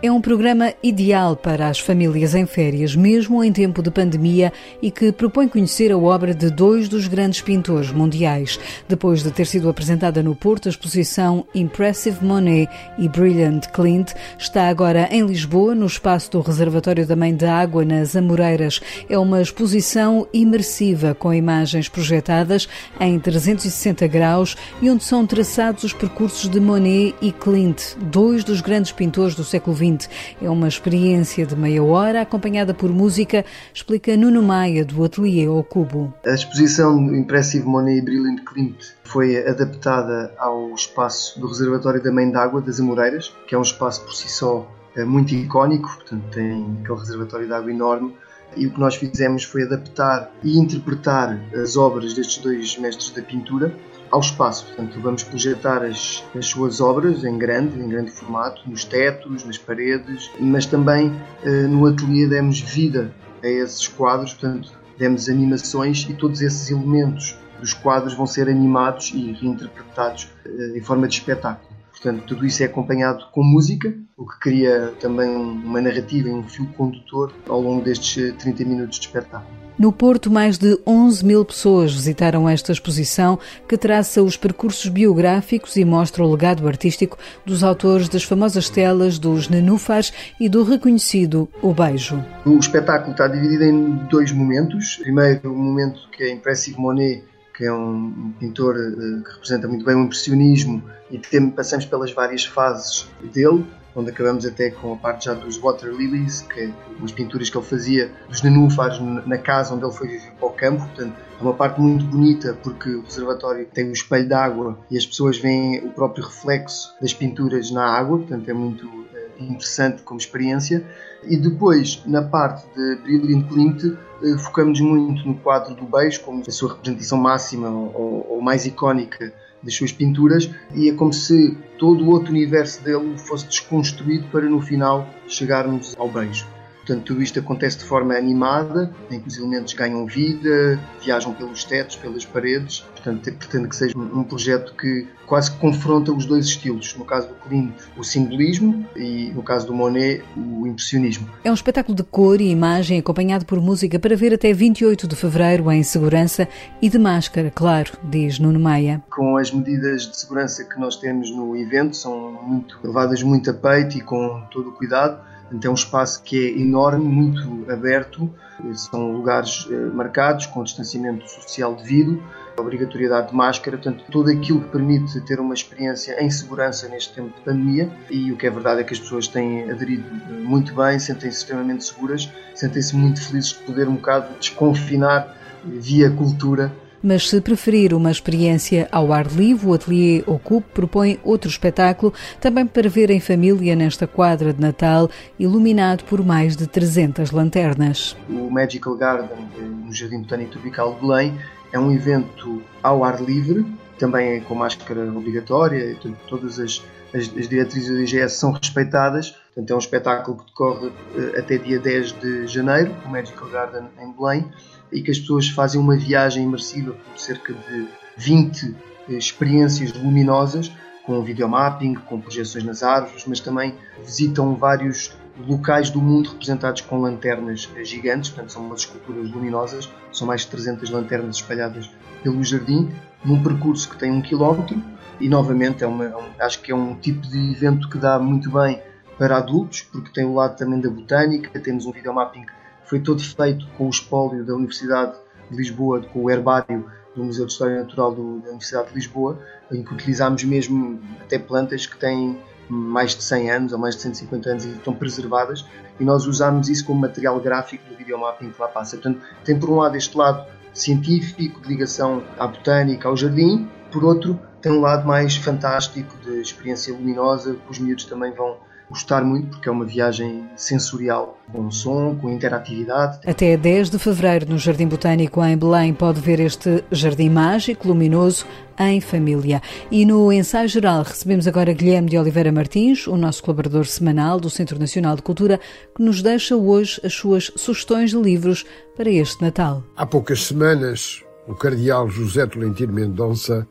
É 0.04 0.12
um 0.12 0.20
programa 0.20 0.74
ideal 0.82 1.34
para 1.34 1.66
as 1.66 1.78
famílias 1.78 2.34
em 2.34 2.44
férias, 2.44 2.94
mesmo 2.94 3.42
em 3.42 3.50
tempo 3.50 3.82
de 3.82 3.90
pandemia, 3.90 4.52
e 4.82 4.90
que 4.90 5.10
propõe 5.10 5.48
conhecer 5.48 5.90
a 5.90 5.96
obra 5.96 6.34
de 6.34 6.50
dois 6.50 6.90
dos 6.90 7.08
grandes 7.08 7.40
pintores 7.40 7.90
mundiais. 7.90 8.60
Depois 8.86 9.22
de 9.22 9.30
ter 9.30 9.46
sido 9.46 9.66
apresentada 9.66 10.22
no 10.22 10.36
Porto, 10.36 10.66
a 10.66 10.70
exposição 10.70 11.46
Impressive 11.54 12.22
Monet 12.22 12.68
e 12.98 13.08
Brilliant 13.08 13.68
Clint 13.72 14.12
está 14.38 14.68
agora 14.68 15.08
em 15.10 15.24
Lisboa, 15.24 15.74
no 15.74 15.86
espaço 15.86 16.32
do 16.32 16.42
Reservatório 16.42 17.06
da 17.06 17.16
Mãe 17.16 17.34
de 17.34 17.46
Água, 17.46 17.82
nas 17.82 18.14
Amoreiras. 18.14 18.82
É 19.08 19.18
uma 19.18 19.40
exposição 19.40 20.28
imersiva, 20.34 21.14
com 21.14 21.32
imagens 21.32 21.88
projetadas 21.88 22.68
em 23.00 23.18
360 23.18 24.06
graus 24.08 24.54
e 24.82 24.90
onde 24.90 25.02
são 25.02 25.26
traçados 25.26 25.82
os 25.82 25.94
percursos 25.94 26.46
de 26.50 26.60
Monet 26.60 27.14
e 27.22 27.32
Clint, 27.32 27.94
dois 28.12 28.44
dos 28.44 28.60
grandes 28.60 28.92
pintores 28.92 29.34
do 29.34 29.42
século 29.42 29.74
XX 29.74 29.93
é 30.40 30.50
uma 30.50 30.68
experiência 30.68 31.46
de 31.46 31.56
meia 31.56 31.82
hora 31.82 32.22
acompanhada 32.22 32.74
por 32.74 32.90
música, 32.90 33.44
explica 33.72 34.16
Nuno 34.16 34.42
Maia 34.42 34.84
do 34.84 35.04
Atelier 35.04 35.48
ao 35.48 35.62
Cubo. 35.62 36.12
A 36.26 36.34
exposição 36.34 37.14
Impressive 37.14 37.66
Monet 37.66 37.98
e 37.98 38.02
Brilliant 38.02 38.44
Klimt 38.44 38.78
foi 39.04 39.36
adaptada 39.46 40.32
ao 40.38 40.74
espaço 40.74 41.38
do 41.40 41.46
Reservatório 41.46 42.02
da 42.02 42.12
Mãe 42.12 42.30
d'Água 42.30 42.60
das 42.60 42.80
Amoreiras, 42.80 43.34
que 43.46 43.54
é 43.54 43.58
um 43.58 43.62
espaço 43.62 44.02
por 44.04 44.14
si 44.14 44.28
só 44.28 44.68
eh, 44.96 45.04
muito 45.04 45.34
icónico, 45.34 45.88
portanto 45.96 46.24
tem 46.32 46.78
aquele 46.82 46.98
reservatório 46.98 47.46
de 47.46 47.52
água 47.52 47.70
enorme 47.70 48.14
e 48.56 48.66
o 48.66 48.70
que 48.70 48.80
nós 48.80 48.94
fizemos 48.94 49.44
foi 49.44 49.64
adaptar 49.64 50.30
e 50.42 50.58
interpretar 50.58 51.38
as 51.54 51.76
obras 51.76 52.14
destes 52.14 52.42
dois 52.42 52.78
mestres 52.78 53.10
da 53.10 53.22
pintura 53.22 53.74
ao 54.14 54.20
espaço. 54.20 54.66
Portanto, 54.66 55.00
vamos 55.00 55.24
projetar 55.24 55.82
as, 55.82 56.22
as 56.38 56.46
suas 56.46 56.80
obras 56.80 57.24
em 57.24 57.36
grande, 57.36 57.80
em 57.80 57.88
grande 57.88 58.12
formato, 58.12 58.62
nos 58.64 58.84
tetos, 58.84 59.44
nas 59.44 59.58
paredes, 59.58 60.30
mas 60.38 60.66
também 60.66 61.12
eh, 61.42 61.66
no 61.66 61.84
ateliê 61.86 62.28
demos 62.28 62.60
vida 62.60 63.12
a 63.42 63.48
esses 63.48 63.88
quadros, 63.88 64.32
portanto, 64.32 64.70
demos 64.96 65.28
animações 65.28 66.06
e 66.08 66.14
todos 66.14 66.40
esses 66.40 66.70
elementos 66.70 67.36
dos 67.58 67.74
quadros 67.74 68.14
vão 68.14 68.26
ser 68.26 68.48
animados 68.48 69.10
e 69.12 69.32
reinterpretados 69.32 70.28
eh, 70.46 70.78
em 70.78 70.80
forma 70.80 71.08
de 71.08 71.14
espetáculo. 71.14 71.73
Portanto, 71.94 72.24
tudo 72.26 72.44
isso 72.44 72.62
é 72.62 72.66
acompanhado 72.66 73.24
com 73.30 73.42
música, 73.42 73.94
o 74.16 74.26
que 74.26 74.40
cria 74.40 74.92
também 75.00 75.28
uma 75.28 75.80
narrativa 75.80 76.28
e 76.28 76.32
um 76.32 76.42
fio 76.42 76.66
condutor 76.76 77.32
ao 77.48 77.60
longo 77.60 77.82
destes 77.82 78.34
30 78.36 78.62
eh, 78.62 78.66
minutos 78.66 78.98
de 78.98 79.06
espetáculo. 79.06 79.64
No 79.78 79.92
Porto, 79.92 80.30
mais 80.30 80.56
de 80.56 80.78
11 80.86 81.24
mil 81.24 81.44
pessoas 81.44 81.92
visitaram 81.92 82.48
esta 82.48 82.70
exposição 82.70 83.38
que 83.68 83.76
traça 83.76 84.22
os 84.22 84.36
percursos 84.36 84.88
biográficos 84.88 85.76
e 85.76 85.84
mostra 85.84 86.22
o 86.22 86.30
legado 86.30 86.66
artístico 86.68 87.18
dos 87.44 87.64
autores 87.64 88.08
das 88.08 88.22
famosas 88.22 88.70
telas 88.70 89.18
dos 89.18 89.48
nenúfares 89.48 90.12
e 90.38 90.48
do 90.48 90.62
reconhecido 90.62 91.48
O 91.60 91.72
Beijo. 91.72 92.24
O 92.46 92.56
espetáculo 92.56 93.12
está 93.12 93.26
dividido 93.26 93.64
em 93.64 93.94
dois 94.08 94.30
momentos. 94.30 94.96
Primeiro, 95.02 95.52
o 95.52 95.56
momento 95.56 96.08
que 96.12 96.22
é 96.22 96.32
Impressive 96.32 96.78
Monet, 96.78 97.24
que 97.54 97.64
é 97.64 97.72
um 97.72 98.32
pintor 98.38 98.76
eh, 98.76 99.22
que 99.22 99.32
representa 99.32 99.68
muito 99.68 99.84
bem 99.84 99.94
o 99.94 100.04
impressionismo 100.04 100.82
e 101.10 101.20
passamos 101.50 101.84
pelas 101.86 102.12
várias 102.12 102.44
fases 102.44 103.08
dele 103.32 103.64
onde 103.96 104.10
acabamos 104.10 104.44
até 104.44 104.70
com 104.70 104.94
a 104.94 104.96
parte 104.96 105.26
já 105.26 105.34
dos 105.34 105.56
Water 105.58 105.90
Lilies, 105.90 106.42
que 106.42 106.60
é 106.60 106.70
umas 106.98 107.12
pinturas 107.12 107.48
que 107.48 107.56
ele 107.56 107.64
fazia 107.64 108.10
dos 108.28 108.42
nenúfares 108.42 108.98
na 109.26 109.38
casa 109.38 109.74
onde 109.74 109.84
ele 109.84 109.92
foi 109.92 110.08
viver 110.08 110.32
para 110.32 110.48
o 110.48 110.50
campo. 110.50 110.84
Portanto, 110.86 111.14
é 111.38 111.42
uma 111.42 111.54
parte 111.54 111.80
muito 111.80 112.04
bonita 112.04 112.58
porque 112.62 112.90
o 112.90 113.02
reservatório 113.02 113.66
tem 113.66 113.88
um 113.88 113.92
espelho 113.92 114.26
de 114.26 114.34
água 114.34 114.78
e 114.90 114.98
as 114.98 115.06
pessoas 115.06 115.38
veem 115.38 115.78
o 115.78 115.90
próprio 115.90 116.24
reflexo 116.24 116.94
das 117.00 117.14
pinturas 117.14 117.70
na 117.70 117.84
água, 117.84 118.18
portanto 118.18 118.48
é 118.48 118.52
muito 118.52 119.03
interessante 119.38 120.02
como 120.02 120.18
experiência. 120.18 120.84
E 121.22 121.36
depois, 121.36 122.02
na 122.06 122.22
parte 122.22 122.66
de 122.74 122.96
Brilliant 122.96 123.48
Clint, 123.48 123.84
eh, 123.84 124.38
focamos 124.38 124.80
muito 124.80 125.26
no 125.26 125.34
quadro 125.36 125.74
do 125.74 125.84
beijo 125.84 126.20
como 126.22 126.42
a 126.46 126.50
sua 126.50 126.74
representação 126.74 127.18
máxima 127.18 127.68
ou, 127.68 128.26
ou 128.30 128.42
mais 128.42 128.66
icónica 128.66 129.32
das 129.62 129.74
suas 129.74 129.92
pinturas 129.92 130.50
e 130.74 130.90
é 130.90 130.94
como 130.94 131.12
se 131.12 131.56
todo 131.78 132.04
o 132.04 132.10
outro 132.10 132.30
universo 132.30 132.82
dele 132.84 133.16
fosse 133.16 133.46
desconstruído 133.46 134.26
para 134.28 134.48
no 134.48 134.60
final 134.60 135.08
chegarmos 135.26 135.94
ao 135.98 136.08
beijo. 136.08 136.53
Portanto, 136.84 137.04
tudo 137.04 137.22
isto 137.22 137.38
acontece 137.38 137.78
de 137.78 137.84
forma 137.84 138.14
animada, 138.14 138.92
em 139.10 139.18
que 139.18 139.26
os 139.26 139.38
elementos 139.38 139.72
ganham 139.72 140.04
vida, 140.04 140.78
viajam 141.02 141.32
pelos 141.32 141.64
tetos, 141.64 141.96
pelas 141.96 142.26
paredes. 142.26 142.80
Portanto, 142.80 143.32
pretendo 143.32 143.68
que 143.68 143.74
seja 143.74 143.96
um 143.96 144.22
projeto 144.22 144.74
que 144.74 145.06
quase 145.24 145.50
que 145.50 145.58
confronta 145.58 146.12
os 146.12 146.26
dois 146.26 146.44
estilos. 146.44 146.94
No 146.98 147.06
caso 147.06 147.28
do 147.28 147.34
Klimt, 147.36 147.74
o 147.96 148.04
simbolismo 148.04 148.86
e, 148.94 149.32
no 149.34 149.42
caso 149.42 149.66
do 149.66 149.72
Monet, 149.72 150.22
o 150.36 150.66
impressionismo. 150.66 151.26
É 151.42 151.50
um 151.50 151.54
espetáculo 151.54 151.96
de 151.96 152.02
cor 152.02 152.38
e 152.38 152.50
imagem 152.50 152.98
acompanhado 152.98 153.46
por 153.46 153.58
música 153.62 153.98
para 153.98 154.14
ver 154.14 154.34
até 154.34 154.52
28 154.52 155.08
de 155.08 155.16
fevereiro 155.16 155.72
em 155.72 155.82
segurança 155.82 156.46
e 156.82 156.90
de 156.90 156.98
máscara, 156.98 157.50
claro, 157.50 157.92
diz 158.04 158.38
Nuno 158.38 158.60
Maia. 158.60 159.02
Com 159.08 159.38
as 159.38 159.50
medidas 159.50 160.02
de 160.02 160.18
segurança 160.18 160.64
que 160.64 160.78
nós 160.78 160.96
temos 160.96 161.30
no 161.30 161.56
evento, 161.56 161.96
são 161.96 162.32
muito 162.42 162.78
levadas 162.84 163.22
muito 163.22 163.50
a 163.50 163.54
peito 163.54 163.96
e 163.96 164.02
com 164.02 164.42
todo 164.50 164.68
o 164.68 164.72
cuidado 164.72 165.32
então 165.54 165.70
é 165.70 165.72
um 165.72 165.74
espaço 165.74 166.22
que 166.22 166.36
é 166.36 166.60
enorme, 166.60 167.04
muito 167.04 167.70
aberto, 167.70 168.28
são 168.74 169.12
lugares 169.12 169.66
eh, 169.70 169.74
marcados 169.94 170.46
com 170.46 170.62
distanciamento 170.64 171.28
social 171.28 171.74
devido, 171.74 172.22
obrigatoriedade 172.56 173.30
de 173.30 173.34
máscara, 173.34 173.76
portanto, 173.76 174.04
tudo 174.10 174.30
aquilo 174.30 174.60
que 174.60 174.68
permite 174.68 175.20
ter 175.22 175.40
uma 175.40 175.54
experiência 175.54 176.22
em 176.22 176.30
segurança 176.30 176.88
neste 176.88 177.12
tempo 177.12 177.34
de 177.36 177.40
pandemia. 177.42 177.90
E 178.10 178.30
o 178.30 178.36
que 178.36 178.46
é 178.46 178.50
verdade 178.50 178.80
é 178.80 178.84
que 178.84 178.92
as 178.92 179.00
pessoas 179.00 179.26
têm 179.28 179.70
aderido 179.70 180.04
muito 180.30 180.74
bem, 180.74 180.98
sentem-se 180.98 181.38
extremamente 181.38 181.84
seguras, 181.84 182.30
sentem-se 182.54 182.94
muito 182.94 183.20
felizes 183.26 183.50
de 183.50 183.58
poder 183.64 183.88
um 183.88 183.94
bocado 183.94 184.38
desconfinar 184.38 185.36
via 185.64 186.10
cultura 186.10 186.72
mas 187.04 187.28
se 187.28 187.38
preferir 187.38 187.92
uma 187.92 188.10
experiência 188.10 188.88
ao 188.90 189.12
ar 189.12 189.26
livre, 189.26 189.68
o 189.68 189.74
Atelier 189.74 190.24
Ocupe 190.26 190.66
propõe 190.72 191.20
outro 191.22 191.50
espetáculo, 191.50 192.14
também 192.40 192.66
para 192.66 192.88
ver 192.88 193.10
em 193.10 193.20
família 193.20 193.76
nesta 193.76 194.06
quadra 194.06 194.54
de 194.54 194.60
Natal, 194.60 195.10
iluminado 195.38 196.02
por 196.04 196.24
mais 196.24 196.56
de 196.56 196.66
300 196.66 197.30
lanternas. 197.30 198.16
O 198.30 198.50
Magical 198.50 198.96
Garden, 198.96 199.46
no 199.84 199.92
Jardim 199.92 200.22
Botânico 200.22 200.52
Tropical 200.52 200.94
de 200.94 201.00
Belém, 201.02 201.38
é 201.72 201.78
um 201.78 201.92
evento 201.92 202.62
ao 202.82 203.04
ar 203.04 203.22
livre, 203.22 203.66
também 203.98 204.40
com 204.40 204.54
máscara 204.54 205.04
obrigatória, 205.12 205.96
todas 206.26 206.58
as, 206.58 206.82
as, 207.12 207.30
as 207.36 207.48
diretrizes 207.48 207.90
do 207.90 208.00
IGS 208.00 208.32
são 208.32 208.52
respeitadas. 208.52 209.36
Portanto, 209.54 209.70
é 209.70 209.74
um 209.74 209.78
espetáculo 209.78 210.38
que 210.38 210.46
decorre 210.46 210.92
eh, 211.16 211.38
até 211.38 211.58
dia 211.58 211.78
10 211.78 212.12
de 212.20 212.46
janeiro, 212.48 212.94
o 213.04 213.08
Magical 213.08 213.48
Garden 213.48 213.88
em 214.00 214.12
Belém 214.12 214.50
e 214.90 215.00
que 215.00 215.10
as 215.10 215.18
pessoas 215.18 215.48
fazem 215.48 215.80
uma 215.80 215.96
viagem 215.96 216.42
imersiva 216.42 216.92
por 216.92 217.18
cerca 217.18 217.52
de 217.52 217.88
20 218.16 218.74
experiências 219.08 219.92
luminosas 219.92 220.72
com 221.04 221.22
videomapping, 221.22 221.94
com 221.94 222.20
projeções 222.20 222.64
nas 222.64 222.82
árvores, 222.82 223.24
mas 223.26 223.38
também 223.38 223.74
visitam 224.02 224.56
vários 224.56 225.14
locais 225.46 225.90
do 225.90 226.00
mundo 226.00 226.30
representados 226.30 226.80
com 226.80 226.98
lanternas 227.00 227.68
gigantes, 227.82 228.30
portanto 228.30 228.52
são 228.52 228.64
umas 228.64 228.80
esculturas 228.80 229.30
luminosas, 229.30 229.90
são 230.12 230.26
mais 230.26 230.42
de 230.42 230.48
300 230.48 230.90
lanternas 230.90 231.36
espalhadas 231.36 231.90
pelo 232.22 232.42
jardim, 232.42 232.90
num 233.24 233.42
percurso 233.42 233.88
que 233.90 233.98
tem 233.98 234.10
um 234.10 234.22
quilómetro 234.22 234.82
e 235.20 235.28
novamente 235.28 235.84
é 235.84 235.86
uma, 235.86 236.06
é 236.06 236.44
acho 236.44 236.60
que 236.60 236.72
é 236.72 236.74
um 236.74 236.94
tipo 236.94 237.26
de 237.26 237.52
evento 237.52 237.88
que 237.88 237.98
dá 237.98 238.18
muito 238.18 238.50
bem 238.50 238.80
para 239.18 239.36
adultos, 239.36 239.82
porque 239.82 240.10
tem 240.10 240.24
o 240.24 240.34
lado 240.34 240.56
também 240.56 240.80
da 240.80 240.90
botânica, 240.90 241.58
temos 241.60 241.86
um 241.86 241.92
videomapping 241.92 242.42
que 242.42 242.52
foi 242.84 243.00
todo 243.00 243.22
feito 243.22 243.66
com 243.78 243.86
o 243.86 243.90
espólio 243.90 244.44
da 244.44 244.54
Universidade 244.54 245.14
de 245.50 245.56
Lisboa, 245.56 246.02
com 246.12 246.24
o 246.24 246.30
herbário 246.30 246.90
do 247.14 247.24
Museu 247.24 247.46
de 247.46 247.52
História 247.52 247.80
Natural 247.80 248.12
do, 248.12 248.40
da 248.40 248.48
Universidade 248.48 248.88
de 248.88 248.94
Lisboa, 248.94 249.38
em 249.70 249.82
que 249.82 249.94
utilizámos 249.94 250.42
mesmo 250.44 251.00
até 251.22 251.38
plantas 251.38 251.86
que 251.86 251.96
têm 251.96 252.38
mais 252.68 253.14
de 253.14 253.22
100 253.22 253.50
anos 253.50 253.72
ou 253.72 253.78
mais 253.78 253.94
de 253.94 254.02
150 254.02 254.50
anos 254.50 254.64
e 254.64 254.70
estão 254.70 254.94
preservadas 254.94 255.64
e 256.00 256.04
nós 256.04 256.26
usámos 256.26 256.68
isso 256.68 256.84
como 256.86 257.00
material 257.00 257.38
gráfico 257.40 257.88
do 257.88 257.96
videomapping 257.96 258.50
que 258.50 258.60
lá 258.60 258.68
passa. 258.68 258.96
Portanto, 258.96 259.20
tem 259.44 259.58
por 259.58 259.70
um 259.70 259.76
lado 259.76 259.96
este 259.96 260.16
lado 260.16 260.46
científico, 260.72 261.60
de 261.60 261.68
ligação 261.68 262.22
à 262.38 262.46
botânica, 262.46 263.08
ao 263.08 263.16
jardim, 263.16 263.68
por 263.92 264.04
outro, 264.04 264.38
tem 264.60 264.72
um 264.72 264.80
lado 264.80 265.06
mais 265.06 265.36
fantástico 265.36 266.16
de 266.24 266.40
experiência 266.40 266.92
luminosa 266.92 267.54
que 267.54 267.70
os 267.70 267.78
miúdos 267.78 268.06
também 268.06 268.32
vão 268.32 268.56
gostar 268.88 269.24
muito 269.24 269.48
porque 269.48 269.68
é 269.68 269.72
uma 269.72 269.84
viagem 269.84 270.44
sensorial, 270.56 271.38
com 271.52 271.70
som, 271.70 272.16
com 272.20 272.30
interatividade. 272.30 273.18
Até 273.26 273.56
10 273.56 273.90
de 273.90 273.98
fevereiro, 273.98 274.46
no 274.48 274.58
Jardim 274.58 274.86
Botânico 274.86 275.44
em 275.44 275.56
Belém, 275.56 275.92
pode 275.92 276.20
ver 276.20 276.40
este 276.40 276.84
jardim 276.90 277.30
mágico, 277.30 277.88
luminoso, 277.88 278.46
em 278.78 279.00
família. 279.00 279.62
E 279.90 280.04
no 280.04 280.32
ensaio 280.32 280.68
geral 280.68 281.02
recebemos 281.02 281.46
agora 281.46 281.72
Guilherme 281.72 282.10
de 282.10 282.18
Oliveira 282.18 282.52
Martins, 282.52 283.06
o 283.06 283.16
nosso 283.16 283.42
colaborador 283.42 283.86
semanal 283.86 284.40
do 284.40 284.50
Centro 284.50 284.78
Nacional 284.78 285.16
de 285.16 285.22
Cultura, 285.22 285.60
que 285.94 286.02
nos 286.02 286.22
deixa 286.22 286.56
hoje 286.56 287.00
as 287.04 287.14
suas 287.14 287.50
sugestões 287.56 288.10
de 288.10 288.16
livros 288.16 288.64
para 288.96 289.10
este 289.10 289.42
Natal. 289.42 289.82
Há 289.96 290.06
poucas 290.06 290.44
semanas, 290.44 291.22
o 291.46 291.54
cardeal 291.54 292.08
José 292.08 292.46
Tolentino 292.46 292.92
Mendonça 292.92 293.66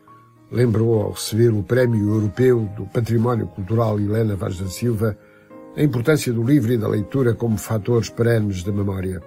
lembrou 0.54 1.02
ao 1.02 1.12
receber 1.12 1.50
o 1.50 1.64
Prémio 1.64 2.14
Europeu 2.14 2.70
do 2.78 2.86
Património 2.86 3.48
Cultural 3.48 4.00
Helena 4.00 4.36
Vaz 4.36 4.60
da 4.60 4.68
Silva 4.68 5.18
a 5.76 5.82
importância 5.82 6.32
do 6.32 6.44
livro 6.44 6.72
e 6.72 6.78
da 6.78 6.88
leitura 6.88 7.34
como 7.34 7.58
fatores 7.58 8.08
perenes 8.08 8.62
da 8.62 8.72
memória. 8.72 9.20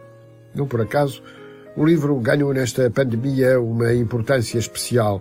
Não 0.54 0.68
por 0.68 0.80
acaso, 0.80 1.20
o 1.76 1.84
livro 1.84 2.14
ganhou 2.20 2.54
nesta 2.54 2.88
pandemia 2.88 3.60
uma 3.60 3.92
importância 3.92 4.56
especial 4.56 5.20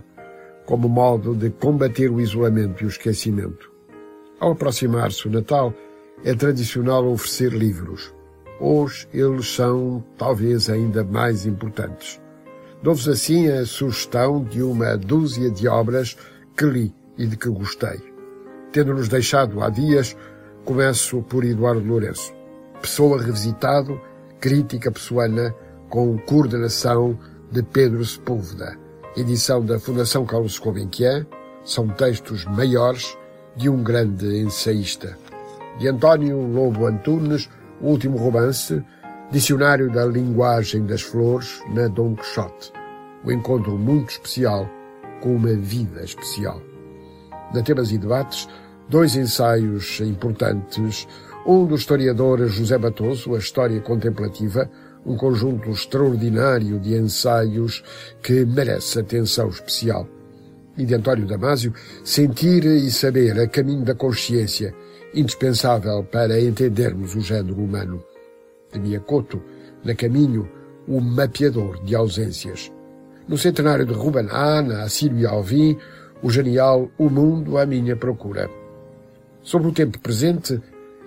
como 0.64 0.88
modo 0.88 1.34
de 1.34 1.50
combater 1.50 2.10
o 2.10 2.20
isolamento 2.20 2.82
e 2.82 2.86
o 2.86 2.88
esquecimento. 2.88 3.70
Ao 4.38 4.52
aproximar-se 4.52 5.26
o 5.26 5.30
Natal, 5.30 5.74
é 6.24 6.34
tradicional 6.34 7.06
oferecer 7.06 7.52
livros. 7.52 8.14
Hoje 8.60 9.08
eles 9.12 9.48
são 9.54 10.04
talvez 10.16 10.70
ainda 10.70 11.02
mais 11.02 11.46
importantes. 11.46 12.20
Dou-vos 12.82 13.08
assim 13.08 13.48
a 13.48 13.64
sugestão 13.64 14.44
de 14.44 14.62
uma 14.62 14.96
dúzia 14.96 15.50
de 15.50 15.66
obras 15.66 16.16
que 16.56 16.64
li 16.64 16.94
e 17.16 17.26
de 17.26 17.36
que 17.36 17.48
gostei. 17.48 18.00
Tendo-nos 18.70 19.08
deixado 19.08 19.62
há 19.62 19.70
dias, 19.70 20.16
começo 20.64 21.22
por 21.22 21.44
Eduardo 21.44 21.86
Lourenço. 21.86 22.34
Pessoa 22.80 23.20
revisitado, 23.22 23.98
crítica 24.38 24.92
pessoana, 24.92 25.54
com 25.88 26.18
coordenação 26.18 27.18
de 27.50 27.62
Pedro 27.62 28.04
Sepúlveda. 28.04 28.76
Edição 29.16 29.64
da 29.64 29.78
Fundação 29.78 30.26
Carlos 30.26 30.58
Gulbenkian. 30.58 31.26
São 31.64 31.88
textos 31.88 32.44
maiores 32.44 33.16
de 33.56 33.68
um 33.70 33.82
grande 33.82 34.40
ensaísta. 34.40 35.16
De 35.78 35.88
António 35.88 36.40
Lobo 36.40 36.86
Antunes, 36.86 37.48
o 37.80 37.88
último 37.88 38.18
romance, 38.18 38.84
Dicionário 39.32 39.90
da 39.90 40.06
Linguagem 40.06 40.86
das 40.86 41.02
Flores, 41.02 41.60
na 41.74 41.88
Dom 41.88 42.14
Quixote. 42.14 42.72
Um 43.24 43.32
encontro 43.32 43.76
muito 43.76 44.10
especial 44.10 44.70
com 45.20 45.34
uma 45.34 45.52
vida 45.52 46.04
especial. 46.04 46.62
Na 47.52 47.60
Temas 47.60 47.90
e 47.90 47.98
Debates, 47.98 48.48
dois 48.88 49.16
ensaios 49.16 50.00
importantes. 50.00 51.08
Um 51.44 51.66
do 51.66 51.74
historiador 51.74 52.46
José 52.46 52.78
Batoso, 52.78 53.34
A 53.34 53.38
História 53.38 53.80
Contemplativa, 53.80 54.70
um 55.04 55.16
conjunto 55.16 55.70
extraordinário 55.70 56.78
de 56.78 56.94
ensaios 56.94 57.82
que 58.22 58.44
merece 58.44 59.00
atenção 59.00 59.48
especial. 59.48 60.08
E 60.78 60.84
de 60.84 60.94
António 60.94 61.26
Damásio, 61.26 61.74
Sentir 62.04 62.64
e 62.64 62.88
Saber 62.92 63.40
a 63.40 63.48
Caminho 63.48 63.84
da 63.84 63.94
Consciência, 63.96 64.72
indispensável 65.12 66.04
para 66.04 66.40
entendermos 66.40 67.16
o 67.16 67.20
género 67.20 67.56
humano 67.56 68.04
de 68.72 68.78
Miyakoto, 68.78 69.42
na 69.84 69.94
caminho, 69.94 70.48
o 70.88 71.00
mapeador 71.00 71.82
de 71.84 71.94
ausências. 71.94 72.72
No 73.28 73.36
centenário 73.36 73.84
de 73.84 73.92
Ruben 73.92 74.28
Hahn, 74.30 74.70
a 74.82 74.88
Sílvia 74.88 75.30
Alvim, 75.30 75.76
o 76.22 76.30
genial 76.30 76.90
O 76.98 77.10
Mundo 77.10 77.58
à 77.58 77.66
Minha 77.66 77.96
Procura. 77.96 78.48
Sobre 79.42 79.68
o 79.68 79.72
tempo 79.72 79.98
presente, 79.98 80.60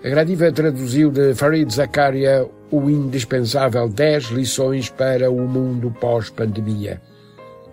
a 0.04 0.08
Gradiva 0.08 0.50
traduziu 0.52 1.10
de 1.10 1.34
Farid 1.34 1.70
Zakaria 1.74 2.48
o 2.70 2.88
indispensável 2.88 3.88
10 3.88 4.30
lições 4.30 4.88
para 4.88 5.30
o 5.30 5.46
mundo 5.48 5.94
pós-pandemia. 6.00 7.00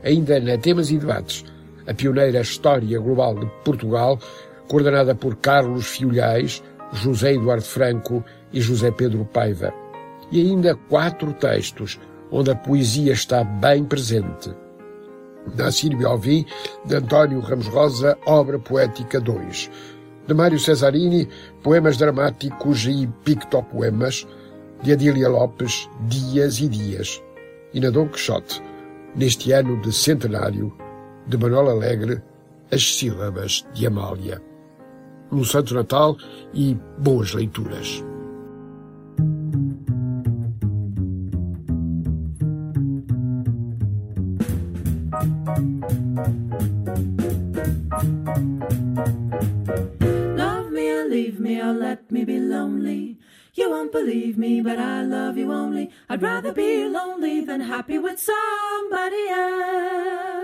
Ainda 0.03 0.39
na 0.39 0.57
Temas 0.57 0.89
e 0.91 0.97
Debates, 0.97 1.45
a 1.85 1.93
pioneira 1.93 2.41
História 2.41 2.99
Global 2.99 3.35
de 3.35 3.45
Portugal, 3.63 4.19
coordenada 4.67 5.15
por 5.15 5.35
Carlos 5.37 5.87
Fiolhais, 5.87 6.63
José 6.93 7.33
Eduardo 7.33 7.63
Franco 7.63 8.23
e 8.51 8.61
José 8.61 8.91
Pedro 8.91 9.25
Paiva. 9.25 9.73
E 10.31 10.41
ainda 10.41 10.75
quatro 10.75 11.33
textos 11.33 11.99
onde 12.31 12.51
a 12.51 12.55
poesia 12.55 13.13
está 13.13 13.43
bem 13.43 13.85
presente. 13.85 14.53
Da 15.55 15.71
Sílvia 15.71 16.07
Alvim, 16.07 16.45
de 16.85 16.95
António 16.95 17.39
Ramos 17.39 17.67
Rosa, 17.67 18.17
Obra 18.25 18.59
Poética 18.59 19.19
2. 19.19 19.71
De 20.27 20.33
Mário 20.33 20.59
Cesarini, 20.59 21.29
Poemas 21.63 21.97
Dramáticos 21.97 22.85
e 22.85 23.07
Pictopoemas. 23.23 24.27
De 24.83 24.91
Adília 24.91 25.29
Lopes, 25.29 25.89
Dias 26.01 26.59
e 26.59 26.67
Dias. 26.67 27.23
E 27.73 27.79
na 27.79 27.89
Dom 27.89 28.07
Quixote, 28.09 28.61
neste 29.15 29.51
ano 29.51 29.81
de 29.81 29.91
centenário, 29.91 30.75
de 31.25 31.37
Manuel 31.37 31.69
Alegre, 31.69 32.21
As 32.71 32.97
Sílabas 32.97 33.65
de 33.73 33.87
Amália. 33.87 34.46
Um 35.31 35.43
Santo 35.43 35.75
Natal 35.75 36.17
e 36.53 36.75
boas 36.97 37.33
leituras. 37.33 38.03
Love 50.35 50.71
me 50.71 51.03
leave 51.03 51.39
me 51.39 51.61
or 51.61 51.73
let 51.73 52.11
me 52.11 52.25
be 52.25 52.39
lonely. 52.39 53.17
You 53.53 53.69
won't 53.71 53.91
believe 53.91 54.37
me, 54.37 54.61
but 54.61 54.79
I 54.79 55.01
love 55.03 55.37
you 55.37 55.51
only. 55.51 55.89
I'd 56.09 56.21
rather 56.21 56.53
be 56.53 56.87
lonely 56.87 57.41
than 57.41 57.61
happy 57.61 57.97
with 57.97 58.19
somebody 58.19 59.29
else. 59.29 60.36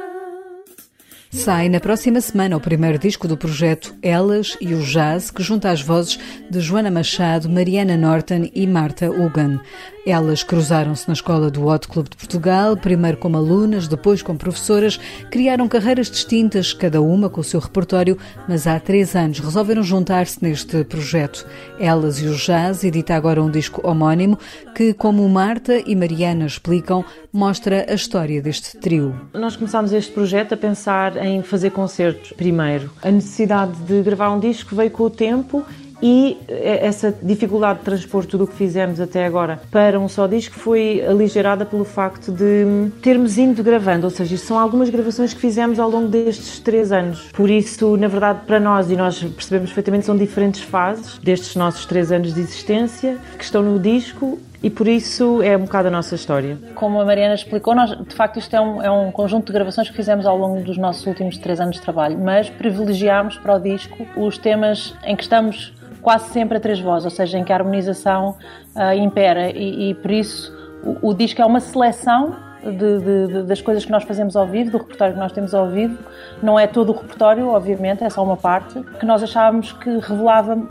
Sai 1.34 1.67
na 1.67 1.80
próxima 1.80 2.22
semana 2.22 2.56
o 2.56 2.60
primeiro 2.60 3.00
disco 3.00 3.28
do 3.28 3.36
projeto 3.36 3.93
Elas 4.04 4.56
e 4.62 4.76
o 4.76 4.82
Jazz, 4.82 5.32
que 5.32 5.41
junta 5.41 5.72
as 5.72 5.82
vozes 5.82 6.19
de 6.48 6.62
Joana 6.62 6.91
Machado, 6.91 7.50
Mariana 7.50 7.98
Norton 7.98 8.50
e 8.54 8.67
Marta 8.67 9.10
Hugan. 9.10 9.60
Elas 10.05 10.43
cruzaram-se 10.43 11.07
na 11.07 11.13
escola 11.13 11.49
do 11.49 11.65
Hot 11.65 11.87
Club 11.87 12.09
de 12.09 12.17
Portugal, 12.17 12.75
primeiro 12.75 13.17
como 13.17 13.37
alunas, 13.37 13.87
depois 13.87 14.21
como 14.21 14.37
professoras, 14.37 14.99
criaram 15.31 15.65
carreiras 15.69 16.11
distintas, 16.11 16.73
cada 16.73 17.01
uma 17.01 17.29
com 17.29 17.39
o 17.39 17.43
seu 17.43 17.61
repertório, 17.61 18.17
mas 18.45 18.67
há 18.67 18.77
três 18.81 19.15
anos 19.15 19.39
resolveram 19.39 19.81
juntar-se 19.81 20.43
neste 20.43 20.83
projeto. 20.83 21.47
Elas 21.79 22.21
e 22.21 22.27
o 22.27 22.35
Jazz 22.35 22.83
edita 22.83 23.15
agora 23.15 23.41
um 23.41 23.49
disco 23.49 23.79
homónimo 23.87 24.37
que, 24.75 24.93
como 24.93 25.27
Marta 25.29 25.81
e 25.85 25.95
Mariana 25.95 26.47
explicam, 26.47 27.05
mostra 27.31 27.85
a 27.89 27.93
história 27.93 28.41
deste 28.41 28.77
trio. 28.77 29.15
Nós 29.33 29.55
começámos 29.55 29.93
este 29.93 30.11
projeto 30.11 30.53
a 30.53 30.57
pensar 30.57 31.15
em 31.15 31.41
fazer 31.43 31.69
concertos 31.69 32.33
primeiro. 32.33 32.91
A 33.01 33.09
necessidade 33.09 33.73
de 33.87 34.01
gravar 34.01 34.31
um 34.31 34.39
disco 34.39 34.75
veio 34.75 34.91
com 34.91 35.03
o 35.03 35.09
tempo 35.09 35.65
e 36.03 36.37
essa 36.49 37.15
dificuldade 37.21 37.79
de 37.79 37.85
transpor 37.85 38.25
tudo 38.25 38.43
o 38.43 38.47
que 38.47 38.55
fizemos 38.55 38.99
até 38.99 39.25
agora 39.25 39.61
para 39.71 39.97
um 39.97 40.09
só 40.09 40.27
disco 40.27 40.59
foi 40.59 41.01
aligerada 41.01 41.65
pelo 41.65 41.85
facto 41.85 42.29
de 42.29 42.89
termos 43.01 43.37
ido 43.37 43.63
gravando, 43.63 44.05
ou 44.05 44.09
seja, 44.09 44.35
são 44.35 44.59
algumas 44.59 44.89
gravações 44.89 45.33
que 45.33 45.39
fizemos 45.39 45.79
ao 45.79 45.89
longo 45.89 46.09
destes 46.09 46.59
três 46.59 46.91
anos. 46.91 47.29
Por 47.31 47.49
isso, 47.49 47.95
na 47.95 48.09
verdade, 48.09 48.41
para 48.45 48.59
nós, 48.59 48.91
e 48.91 48.97
nós 48.97 49.23
percebemos 49.23 49.69
perfeitamente, 49.69 50.05
são 50.05 50.17
diferentes 50.17 50.61
fases 50.61 51.17
destes 51.19 51.55
nossos 51.55 51.85
três 51.85 52.11
anos 52.11 52.33
de 52.33 52.41
existência 52.41 53.17
que 53.37 53.43
estão 53.43 53.63
no 53.63 53.79
disco 53.79 54.37
e 54.61 54.69
por 54.69 54.87
isso 54.87 55.41
é 55.41 55.57
um 55.57 55.61
bocado 55.61 55.89
a 55.89 55.91
nossa 55.91 56.15
história. 56.15 56.57
Como 56.75 56.99
a 56.99 57.05
Mariana 57.05 57.35
explicou, 57.35 57.75
nós, 57.75 57.89
de 57.89 58.15
facto 58.15 58.39
isto 58.39 58.55
é 58.55 58.61
um, 58.61 58.81
é 58.81 58.89
um 58.89 59.11
conjunto 59.11 59.47
de 59.47 59.53
gravações 59.53 59.89
que 59.89 59.95
fizemos 59.95 60.25
ao 60.25 60.37
longo 60.37 60.61
dos 60.63 60.77
nossos 60.77 61.05
últimos 61.05 61.37
três 61.37 61.59
anos 61.59 61.75
de 61.75 61.81
trabalho, 61.81 62.17
mas 62.17 62.49
privilegiámos 62.49 63.37
para 63.37 63.55
o 63.55 63.59
disco 63.59 64.07
os 64.15 64.37
temas 64.37 64.95
em 65.05 65.15
que 65.15 65.23
estamos 65.23 65.73
quase 66.03 66.29
sempre 66.29 66.57
a 66.57 66.59
três 66.59 66.79
vozes, 66.79 67.05
ou 67.05 67.11
seja, 67.11 67.37
em 67.37 67.43
que 67.43 67.51
a 67.51 67.55
harmonização 67.55 68.35
uh, 68.75 68.93
impera 68.93 69.49
e, 69.49 69.89
e 69.89 69.93
por 69.95 70.11
isso 70.11 70.53
o, 70.83 71.09
o 71.09 71.13
disco 71.13 71.41
é 71.41 71.45
uma 71.45 71.59
seleção 71.59 72.35
de, 72.63 73.27
de, 73.27 73.43
das 73.43 73.61
coisas 73.61 73.83
que 73.83 73.91
nós 73.91 74.03
fazemos 74.03 74.35
ao 74.35 74.47
vivo, 74.47 74.71
do 74.71 74.77
repertório 74.77 75.13
que 75.13 75.19
nós 75.19 75.31
temos 75.31 75.53
ao 75.53 75.67
vivo. 75.67 75.97
Não 76.41 76.59
é 76.59 76.67
todo 76.67 76.91
o 76.91 76.95
repertório, 76.95 77.49
obviamente, 77.49 78.03
é 78.03 78.09
só 78.09 78.23
uma 78.23 78.37
parte, 78.37 78.81
que 78.99 79.05
nós 79.05 79.21
achávamos 79.21 79.71
que 79.73 79.89
revelava 79.89 80.61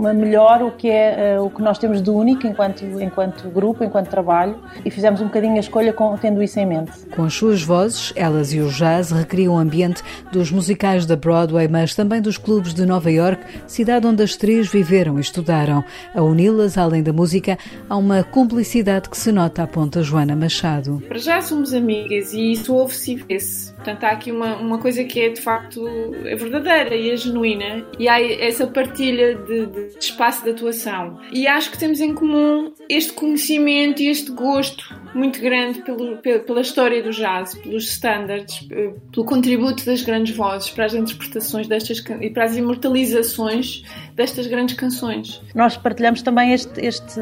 melhor 0.00 0.62
o 0.62 0.70
que 0.70 0.88
é 0.88 1.38
uh, 1.38 1.44
o 1.44 1.50
que 1.50 1.62
nós 1.62 1.78
temos 1.78 2.02
de 2.02 2.10
único 2.10 2.46
enquanto, 2.46 2.84
enquanto 3.00 3.48
grupo, 3.50 3.84
enquanto 3.84 4.08
trabalho, 4.08 4.58
e 4.84 4.90
fizemos 4.90 5.20
um 5.20 5.24
bocadinho 5.24 5.56
a 5.56 5.60
escolha 5.60 5.92
com, 5.92 6.16
tendo 6.16 6.42
isso 6.42 6.58
em 6.58 6.66
mente. 6.66 6.92
Com 7.14 7.24
as 7.24 7.34
suas 7.34 7.62
vozes, 7.62 8.12
elas 8.16 8.52
e 8.52 8.60
o 8.60 8.68
jazz 8.68 9.10
recriam 9.10 9.54
o 9.54 9.58
ambiente 9.58 10.02
dos 10.32 10.50
musicais 10.50 11.06
da 11.06 11.16
Broadway, 11.16 11.68
mas 11.68 11.94
também 11.94 12.20
dos 12.20 12.38
clubes 12.38 12.74
de 12.74 12.86
Nova 12.86 13.10
York, 13.10 13.42
cidade 13.66 14.06
onde 14.06 14.22
as 14.22 14.36
três 14.36 14.68
viveram 14.68 15.18
e 15.18 15.20
estudaram. 15.20 15.84
A 16.14 16.22
uni-las, 16.22 16.78
além 16.78 17.02
da 17.02 17.12
música, 17.12 17.58
há 17.88 17.96
uma 17.96 18.22
cumplicidade 18.22 19.08
que 19.08 19.16
se 19.16 19.30
nota, 19.30 19.62
aponta 19.62 20.02
Joana 20.02 20.34
Machado. 20.34 21.02
Para 21.08 21.18
já 21.18 21.40
somos 21.42 21.74
amigas 21.74 22.32
e 22.32 22.52
isso 22.52 22.74
ouve-se 22.74 23.12
e 23.12 23.16
vê-se. 23.16 23.69
Portanto, 23.80 24.04
há 24.04 24.10
aqui 24.10 24.30
uma, 24.30 24.56
uma 24.56 24.78
coisa 24.78 25.02
que 25.04 25.20
é 25.20 25.28
de 25.30 25.40
facto 25.40 25.86
é 26.26 26.36
verdadeira 26.36 26.94
e 26.94 27.10
é 27.10 27.16
genuína, 27.16 27.86
e 27.98 28.08
há 28.08 28.20
essa 28.20 28.66
partilha 28.66 29.34
de, 29.36 29.66
de 29.66 29.98
espaço 29.98 30.44
de 30.44 30.50
atuação. 30.50 31.18
E 31.32 31.46
acho 31.46 31.70
que 31.70 31.78
temos 31.78 31.98
em 32.00 32.14
comum 32.14 32.72
este 32.90 33.12
conhecimento 33.14 34.02
e 34.02 34.08
este 34.08 34.30
gosto 34.32 34.94
muito 35.14 35.40
grande 35.40 35.80
pelo, 35.82 36.18
pela 36.18 36.60
história 36.60 37.02
do 37.02 37.10
jazz, 37.10 37.54
pelos 37.54 37.84
standards, 37.84 38.68
pelo 38.68 39.24
contributo 39.24 39.84
das 39.86 40.02
grandes 40.02 40.36
vozes 40.36 40.70
para 40.70 40.84
as 40.84 40.94
interpretações 40.94 41.66
destas 41.66 42.04
e 42.20 42.30
para 42.30 42.44
as 42.44 42.56
imortalizações 42.56 43.82
destas 44.14 44.46
grandes 44.46 44.76
canções. 44.76 45.42
Nós 45.54 45.76
partilhamos 45.76 46.20
também 46.22 46.52
este, 46.52 46.84
este 46.84 47.18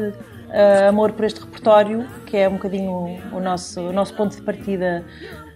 uh, 0.49 0.89
amor 0.89 1.13
por 1.13 1.25
este 1.25 1.39
repertório, 1.39 2.05
que 2.25 2.37
é 2.37 2.47
um 2.47 2.53
bocadinho 2.53 3.19
o 3.31 3.39
nosso, 3.39 3.81
o 3.81 3.93
nosso 3.93 4.13
ponto 4.15 4.35
de 4.35 4.41
partida 4.41 5.05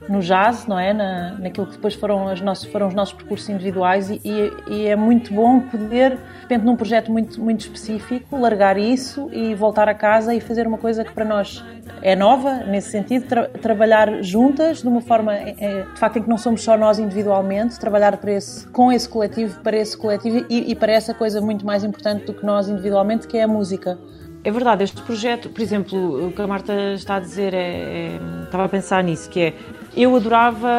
no 0.07 0.19
jazz, 0.19 0.67
não 0.67 0.77
é? 0.77 0.93
Na, 0.93 1.35
naquilo 1.39 1.67
que 1.67 1.73
depois 1.73 1.93
foram, 1.93 2.27
as 2.27 2.41
nossos, 2.41 2.65
foram 2.65 2.87
os 2.87 2.93
nossos 2.93 3.13
percursos 3.13 3.47
individuais 3.49 4.09
e, 4.09 4.21
e, 4.23 4.53
e, 4.67 4.87
é 4.87 4.95
muito 4.95 5.33
bom 5.33 5.61
poder, 5.61 6.11
de 6.11 6.41
repente, 6.41 6.65
num 6.65 6.75
projeto 6.75 7.11
muito, 7.11 7.41
muito 7.41 7.61
específico, 7.61 8.37
largar 8.37 8.77
isso 8.77 9.29
e 9.31 9.55
voltar 9.55 9.87
a 9.87 9.93
casa 9.93 10.33
e 10.33 10.41
fazer 10.41 10.67
uma 10.67 10.77
coisa 10.77 11.03
que 11.03 11.11
para 11.11 11.25
nós 11.25 11.63
é 12.01 12.15
nova, 12.15 12.55
nesse 12.65 12.91
sentido, 12.91 13.27
tra 13.27 13.47
trabalhar 13.47 14.21
juntas 14.21 14.81
de 14.81 14.87
uma 14.87 15.01
forma, 15.01 15.33
é, 15.33 15.55
é, 15.57 15.81
de 15.83 15.99
facto, 15.99 16.17
em 16.17 16.23
que 16.23 16.29
não 16.29 16.37
somos 16.37 16.61
só 16.61 16.77
nós 16.77 16.99
individualmente, 16.99 17.79
trabalhar 17.79 18.17
para 18.17 18.33
esse, 18.33 18.67
com 18.67 18.91
esse 18.91 19.07
coletivo, 19.07 19.61
para 19.61 19.77
esse 19.77 19.97
coletivo 19.97 20.45
e, 20.49 20.71
e 20.71 20.75
para 20.75 20.91
essa 20.91 21.13
coisa 21.13 21.39
muito 21.39 21.65
mais 21.65 21.83
importante 21.83 22.25
do 22.25 22.33
que 22.33 22.45
nós 22.45 22.67
individualmente, 22.67 23.27
que 23.27 23.37
é 23.37 23.43
a 23.43 23.47
música. 23.47 23.97
É 24.45 24.51
verdade, 24.51 24.83
este 24.83 25.01
projeto, 25.01 25.49
por 25.49 25.61
exemplo, 25.61 26.27
o 26.27 26.31
que 26.33 26.41
a 26.41 26.47
Marta 26.47 26.73
está 26.95 27.15
a 27.15 27.19
dizer, 27.21 27.53
é, 27.53 27.57
é, 27.57 28.19
estava 28.43 28.65
a 28.65 28.69
pensar 28.69 29.01
nisso, 29.01 29.29
que 29.29 29.39
é, 29.39 29.53
eu 29.95 30.15
adorava 30.15 30.69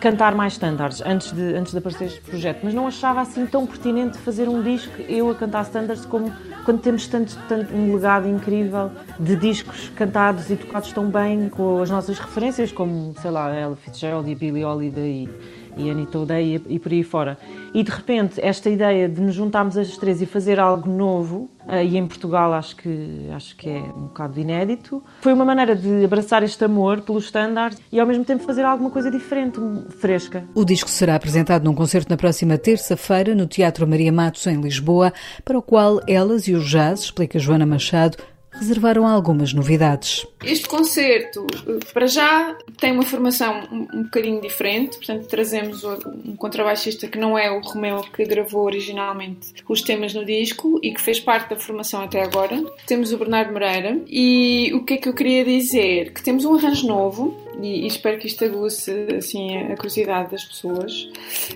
cantar 0.00 0.34
mais 0.34 0.54
standards 0.54 1.02
antes 1.04 1.32
de, 1.32 1.54
antes 1.54 1.72
de 1.72 1.78
aparecer 1.78 2.04
este 2.04 2.20
projeto, 2.20 2.60
mas 2.62 2.74
não 2.74 2.86
achava 2.86 3.20
assim 3.20 3.46
tão 3.46 3.66
pertinente 3.66 4.18
fazer 4.18 4.48
um 4.48 4.62
disco 4.62 5.00
eu 5.08 5.30
a 5.30 5.34
cantar 5.34 5.62
standards 5.62 6.04
como 6.04 6.32
quando 6.64 6.80
temos 6.80 7.06
tanto, 7.06 7.38
tanto 7.48 7.74
um 7.74 7.94
legado 7.94 8.28
incrível 8.28 8.90
de 9.18 9.36
discos 9.36 9.88
cantados 9.90 10.50
e 10.50 10.56
tocados 10.56 10.92
tão 10.92 11.08
bem 11.08 11.48
com 11.48 11.80
as 11.80 11.88
nossas 11.88 12.18
referências, 12.18 12.72
como, 12.72 13.14
sei 13.22 13.30
lá, 13.30 13.54
Ella 13.54 13.76
Fitzgerald 13.76 14.28
e 14.30 14.34
Billie 14.34 14.64
Holiday 14.64 15.28
e, 15.76 15.90
Anita 15.90 16.18
O'Day 16.18 16.62
e, 16.68 16.78
por 16.78 16.92
aí 16.92 17.02
fora. 17.02 17.38
E 17.74 17.82
de 17.82 17.90
repente, 17.90 18.40
esta 18.40 18.70
ideia 18.70 19.08
de 19.08 19.20
nos 19.20 19.34
juntarmos 19.34 19.76
as 19.76 19.96
três 19.96 20.22
e 20.22 20.26
fazer 20.26 20.58
algo 20.58 20.88
novo, 20.88 21.50
uh, 21.66 21.82
e 21.82 21.96
em 21.96 22.06
Portugal 22.06 22.52
acho 22.52 22.76
que, 22.76 23.28
acho 23.34 23.56
que 23.56 23.68
é 23.68 23.78
um 23.78 24.06
bocado 24.06 24.40
inédito, 24.40 25.02
foi 25.20 25.32
uma 25.32 25.44
maneira 25.44 25.76
de 25.76 26.04
abraçar 26.04 26.42
este 26.42 26.64
amor 26.64 27.02
pelos 27.02 27.24
standards 27.24 27.80
e 27.92 28.00
ao 28.00 28.06
mesmo 28.06 28.24
tempo 28.24 28.44
fazer 28.44 28.64
alguma 28.64 28.90
coisa 28.90 29.10
diferente, 29.10 29.60
fresca. 29.98 30.44
O 30.54 30.64
disco 30.64 30.88
será 30.88 31.14
apresentado 31.14 31.64
num 31.64 31.74
concerto 31.74 32.10
na 32.10 32.16
próxima 32.16 32.56
terça-feira 32.56 33.34
no 33.34 33.46
Teatro 33.46 33.86
Maria 33.86 34.12
Matos, 34.12 34.46
em 34.46 34.60
Lisboa, 34.60 35.12
para 35.44 35.58
o 35.58 35.62
qual 35.62 36.00
elas 36.06 36.48
e 36.48 36.54
o 36.54 36.60
jazz, 36.60 37.00
explica 37.00 37.38
Joana 37.38 37.66
Machado, 37.66 38.16
reservaram 38.58 39.06
algumas 39.06 39.52
novidades. 39.52 40.26
Este 40.44 40.68
concerto, 40.68 41.46
para 41.92 42.06
já, 42.06 42.56
tem 42.78 42.92
uma 42.92 43.02
formação 43.02 43.62
um, 43.70 43.98
um 43.98 44.02
bocadinho 44.04 44.40
diferente, 44.40 44.96
portanto, 44.96 45.26
trazemos 45.26 45.82
um 45.84 46.36
contrabaixista 46.36 47.06
que 47.06 47.18
não 47.18 47.38
é 47.38 47.50
o 47.50 47.60
Romeu 47.60 48.02
que 48.02 48.24
gravou 48.24 48.64
originalmente 48.64 49.52
os 49.68 49.82
temas 49.82 50.14
no 50.14 50.24
disco 50.24 50.78
e 50.82 50.92
que 50.92 51.00
fez 51.00 51.20
parte 51.20 51.50
da 51.50 51.56
formação 51.56 52.02
até 52.02 52.22
agora. 52.22 52.62
Temos 52.86 53.12
o 53.12 53.18
Bernardo 53.18 53.52
Moreira 53.52 54.00
e 54.06 54.72
o 54.74 54.84
que 54.84 54.94
é 54.94 54.96
que 54.96 55.08
eu 55.08 55.14
queria 55.14 55.44
dizer? 55.44 56.12
Que 56.12 56.22
temos 56.22 56.44
um 56.44 56.54
arranjo 56.54 56.86
novo 56.86 57.45
e, 57.60 57.84
e 57.84 57.86
espero 57.86 58.18
que 58.18 58.26
isto 58.26 58.44
aguce 58.44 58.92
assim, 59.16 59.56
a 59.56 59.76
curiosidade 59.76 60.30
das 60.30 60.44
pessoas 60.44 61.08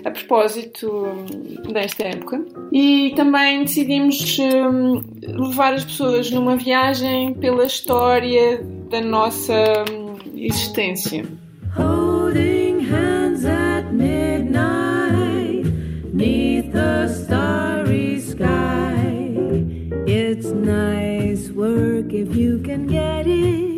a 0.03 0.11
propósito 0.11 0.89
hum, 0.89 1.71
desta 1.71 2.03
época. 2.03 2.43
E 2.71 3.13
também 3.15 3.63
decidimos 3.63 4.37
um, 4.39 5.03
levar 5.21 5.73
as 5.73 5.85
pessoas 5.85 6.31
numa 6.31 6.55
viagem 6.55 7.33
pela 7.35 7.65
história 7.65 8.63
da 8.89 9.01
nossa 9.01 9.53
um, 9.91 10.17
existência. 10.35 11.25
Holding 11.77 12.79
hands 12.79 13.45
at 13.45 13.93
midnight, 13.93 14.51
the 16.71 17.07
starry 17.07 18.19
sky. 18.19 19.21
It's 20.07 20.47
nice 20.47 21.49
work 21.51 22.13
if 22.13 22.35
you 22.35 22.59
can 22.59 22.87
get 22.87 23.27
it, 23.27 23.70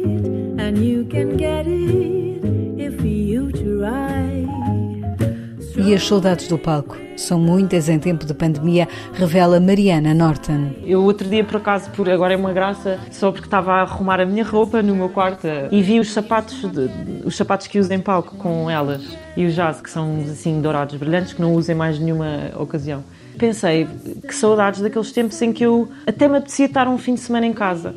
E 5.78 5.94
as 5.94 6.08
saudades 6.08 6.48
do 6.48 6.58
palco 6.58 6.98
são 7.16 7.40
muitas 7.40 7.90
em 7.90 8.00
tempo 8.00 8.26
de 8.26 8.34
pandemia, 8.34 8.88
revela 9.14 9.60
Mariana 9.60 10.14
Norton. 10.14 10.72
Eu 10.84 11.04
outro 11.04 11.30
dia, 11.30 11.44
por 11.44 11.58
acaso, 11.58 11.92
por 11.92 12.10
agora 12.10 12.34
é 12.34 12.38
uma 12.38 12.54
graça, 12.54 13.00
só 13.12 13.32
porque 13.32 13.46
estava 13.46 13.74
a 13.74 13.82
arrumar 13.82 14.20
a 14.20 14.26
minha 14.26 14.44
roupa 14.44 14.82
no 14.82 14.96
meu 14.96 15.10
quarto 15.10 15.48
e 15.72 15.82
vi 15.84 16.00
os 16.00 16.12
sapatos, 16.12 16.62
de, 16.72 16.90
os 17.24 17.36
sapatos 17.36 17.68
que 17.68 17.80
uso 17.80 17.94
em 17.94 18.00
palco 18.00 18.36
com 18.38 18.70
elas 18.70 19.04
e 19.38 19.46
os 19.46 19.54
jazz, 19.54 19.80
que 19.80 19.90
são 19.90 20.22
assim 20.22 20.60
dourados, 20.60 20.96
brilhantes, 20.96 21.34
que 21.34 21.42
não 21.42 21.54
usem 21.54 21.76
mais 21.76 22.00
nenhuma 22.00 22.52
ocasião. 22.58 23.04
Pensei 23.38 23.88
que 24.28 24.34
saudades 24.34 24.82
daqueles 24.82 25.12
tempos 25.12 25.40
em 25.42 25.54
que 25.54 25.64
eu 25.64 25.90
até 26.08 26.28
me 26.28 26.38
apetecia 26.38 26.66
estar 26.66 26.88
um 26.88 26.98
fim 26.98 27.14
de 27.14 27.20
semana 27.20 27.46
em 27.46 27.54
casa 27.54 27.94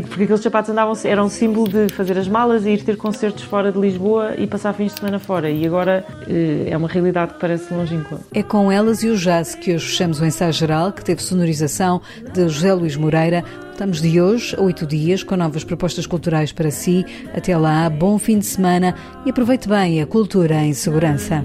porque 0.00 0.24
aqueles 0.24 0.40
sapatos 0.40 0.70
andavam, 0.70 0.94
eram 1.04 1.28
símbolo 1.28 1.68
de 1.68 1.92
fazer 1.92 2.16
as 2.16 2.26
malas 2.26 2.64
e 2.64 2.70
ir 2.70 2.82
ter 2.82 2.96
concertos 2.96 3.42
fora 3.42 3.70
de 3.70 3.78
Lisboa 3.78 4.34
e 4.38 4.46
passar 4.46 4.72
fins 4.72 4.92
de 4.92 4.98
semana 4.98 5.18
fora. 5.18 5.50
E 5.50 5.66
agora 5.66 6.04
eh, 6.28 6.68
é 6.70 6.76
uma 6.76 6.88
realidade 6.88 7.34
que 7.34 7.40
parece 7.40 7.72
longínqua. 7.72 8.20
É 8.32 8.42
com 8.42 8.72
elas 8.72 9.02
e 9.02 9.08
o 9.08 9.16
jazz 9.16 9.54
que 9.54 9.74
hoje 9.74 9.86
fechamos 9.86 10.20
o 10.20 10.24
ensaio 10.24 10.52
geral, 10.52 10.92
que 10.92 11.04
teve 11.04 11.22
sonorização 11.22 12.00
de 12.32 12.48
José 12.48 12.72
Luís 12.72 12.96
Moreira. 12.96 13.44
Estamos 13.72 14.00
de 14.00 14.20
hoje 14.20 14.54
a 14.56 14.62
oito 14.62 14.86
dias 14.86 15.22
com 15.22 15.36
novas 15.36 15.64
propostas 15.64 16.06
culturais 16.06 16.52
para 16.52 16.70
si. 16.70 17.04
Até 17.34 17.56
lá, 17.56 17.90
bom 17.90 18.18
fim 18.18 18.38
de 18.38 18.46
semana 18.46 18.94
e 19.26 19.30
aproveite 19.30 19.68
bem 19.68 20.00
a 20.00 20.06
cultura 20.06 20.56
em 20.56 20.72
segurança. 20.72 21.44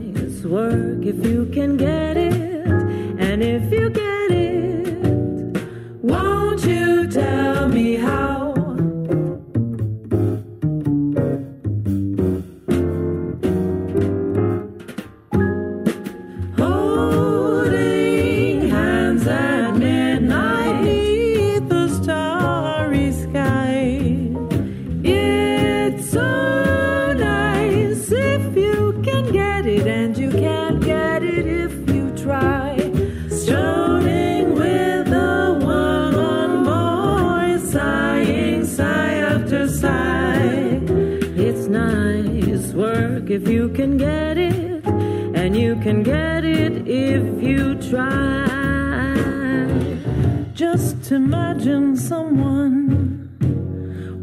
Imagine 51.28 51.98
someone 51.98 53.28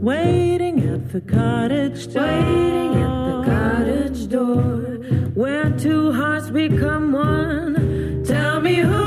waiting 0.01 0.81
at 0.89 1.13
the 1.13 1.21
cottage 1.21 2.11
door, 2.15 2.23
waiting 2.23 2.95
at 2.95 3.27
the 3.27 3.43
cottage 3.45 4.29
door, 4.31 4.81
where 5.35 5.69
two 5.77 6.13
hearts 6.13 6.49
become 6.49 7.13
one. 7.13 8.25
Tell 8.25 8.59
me 8.63 8.77
who. 8.77 9.04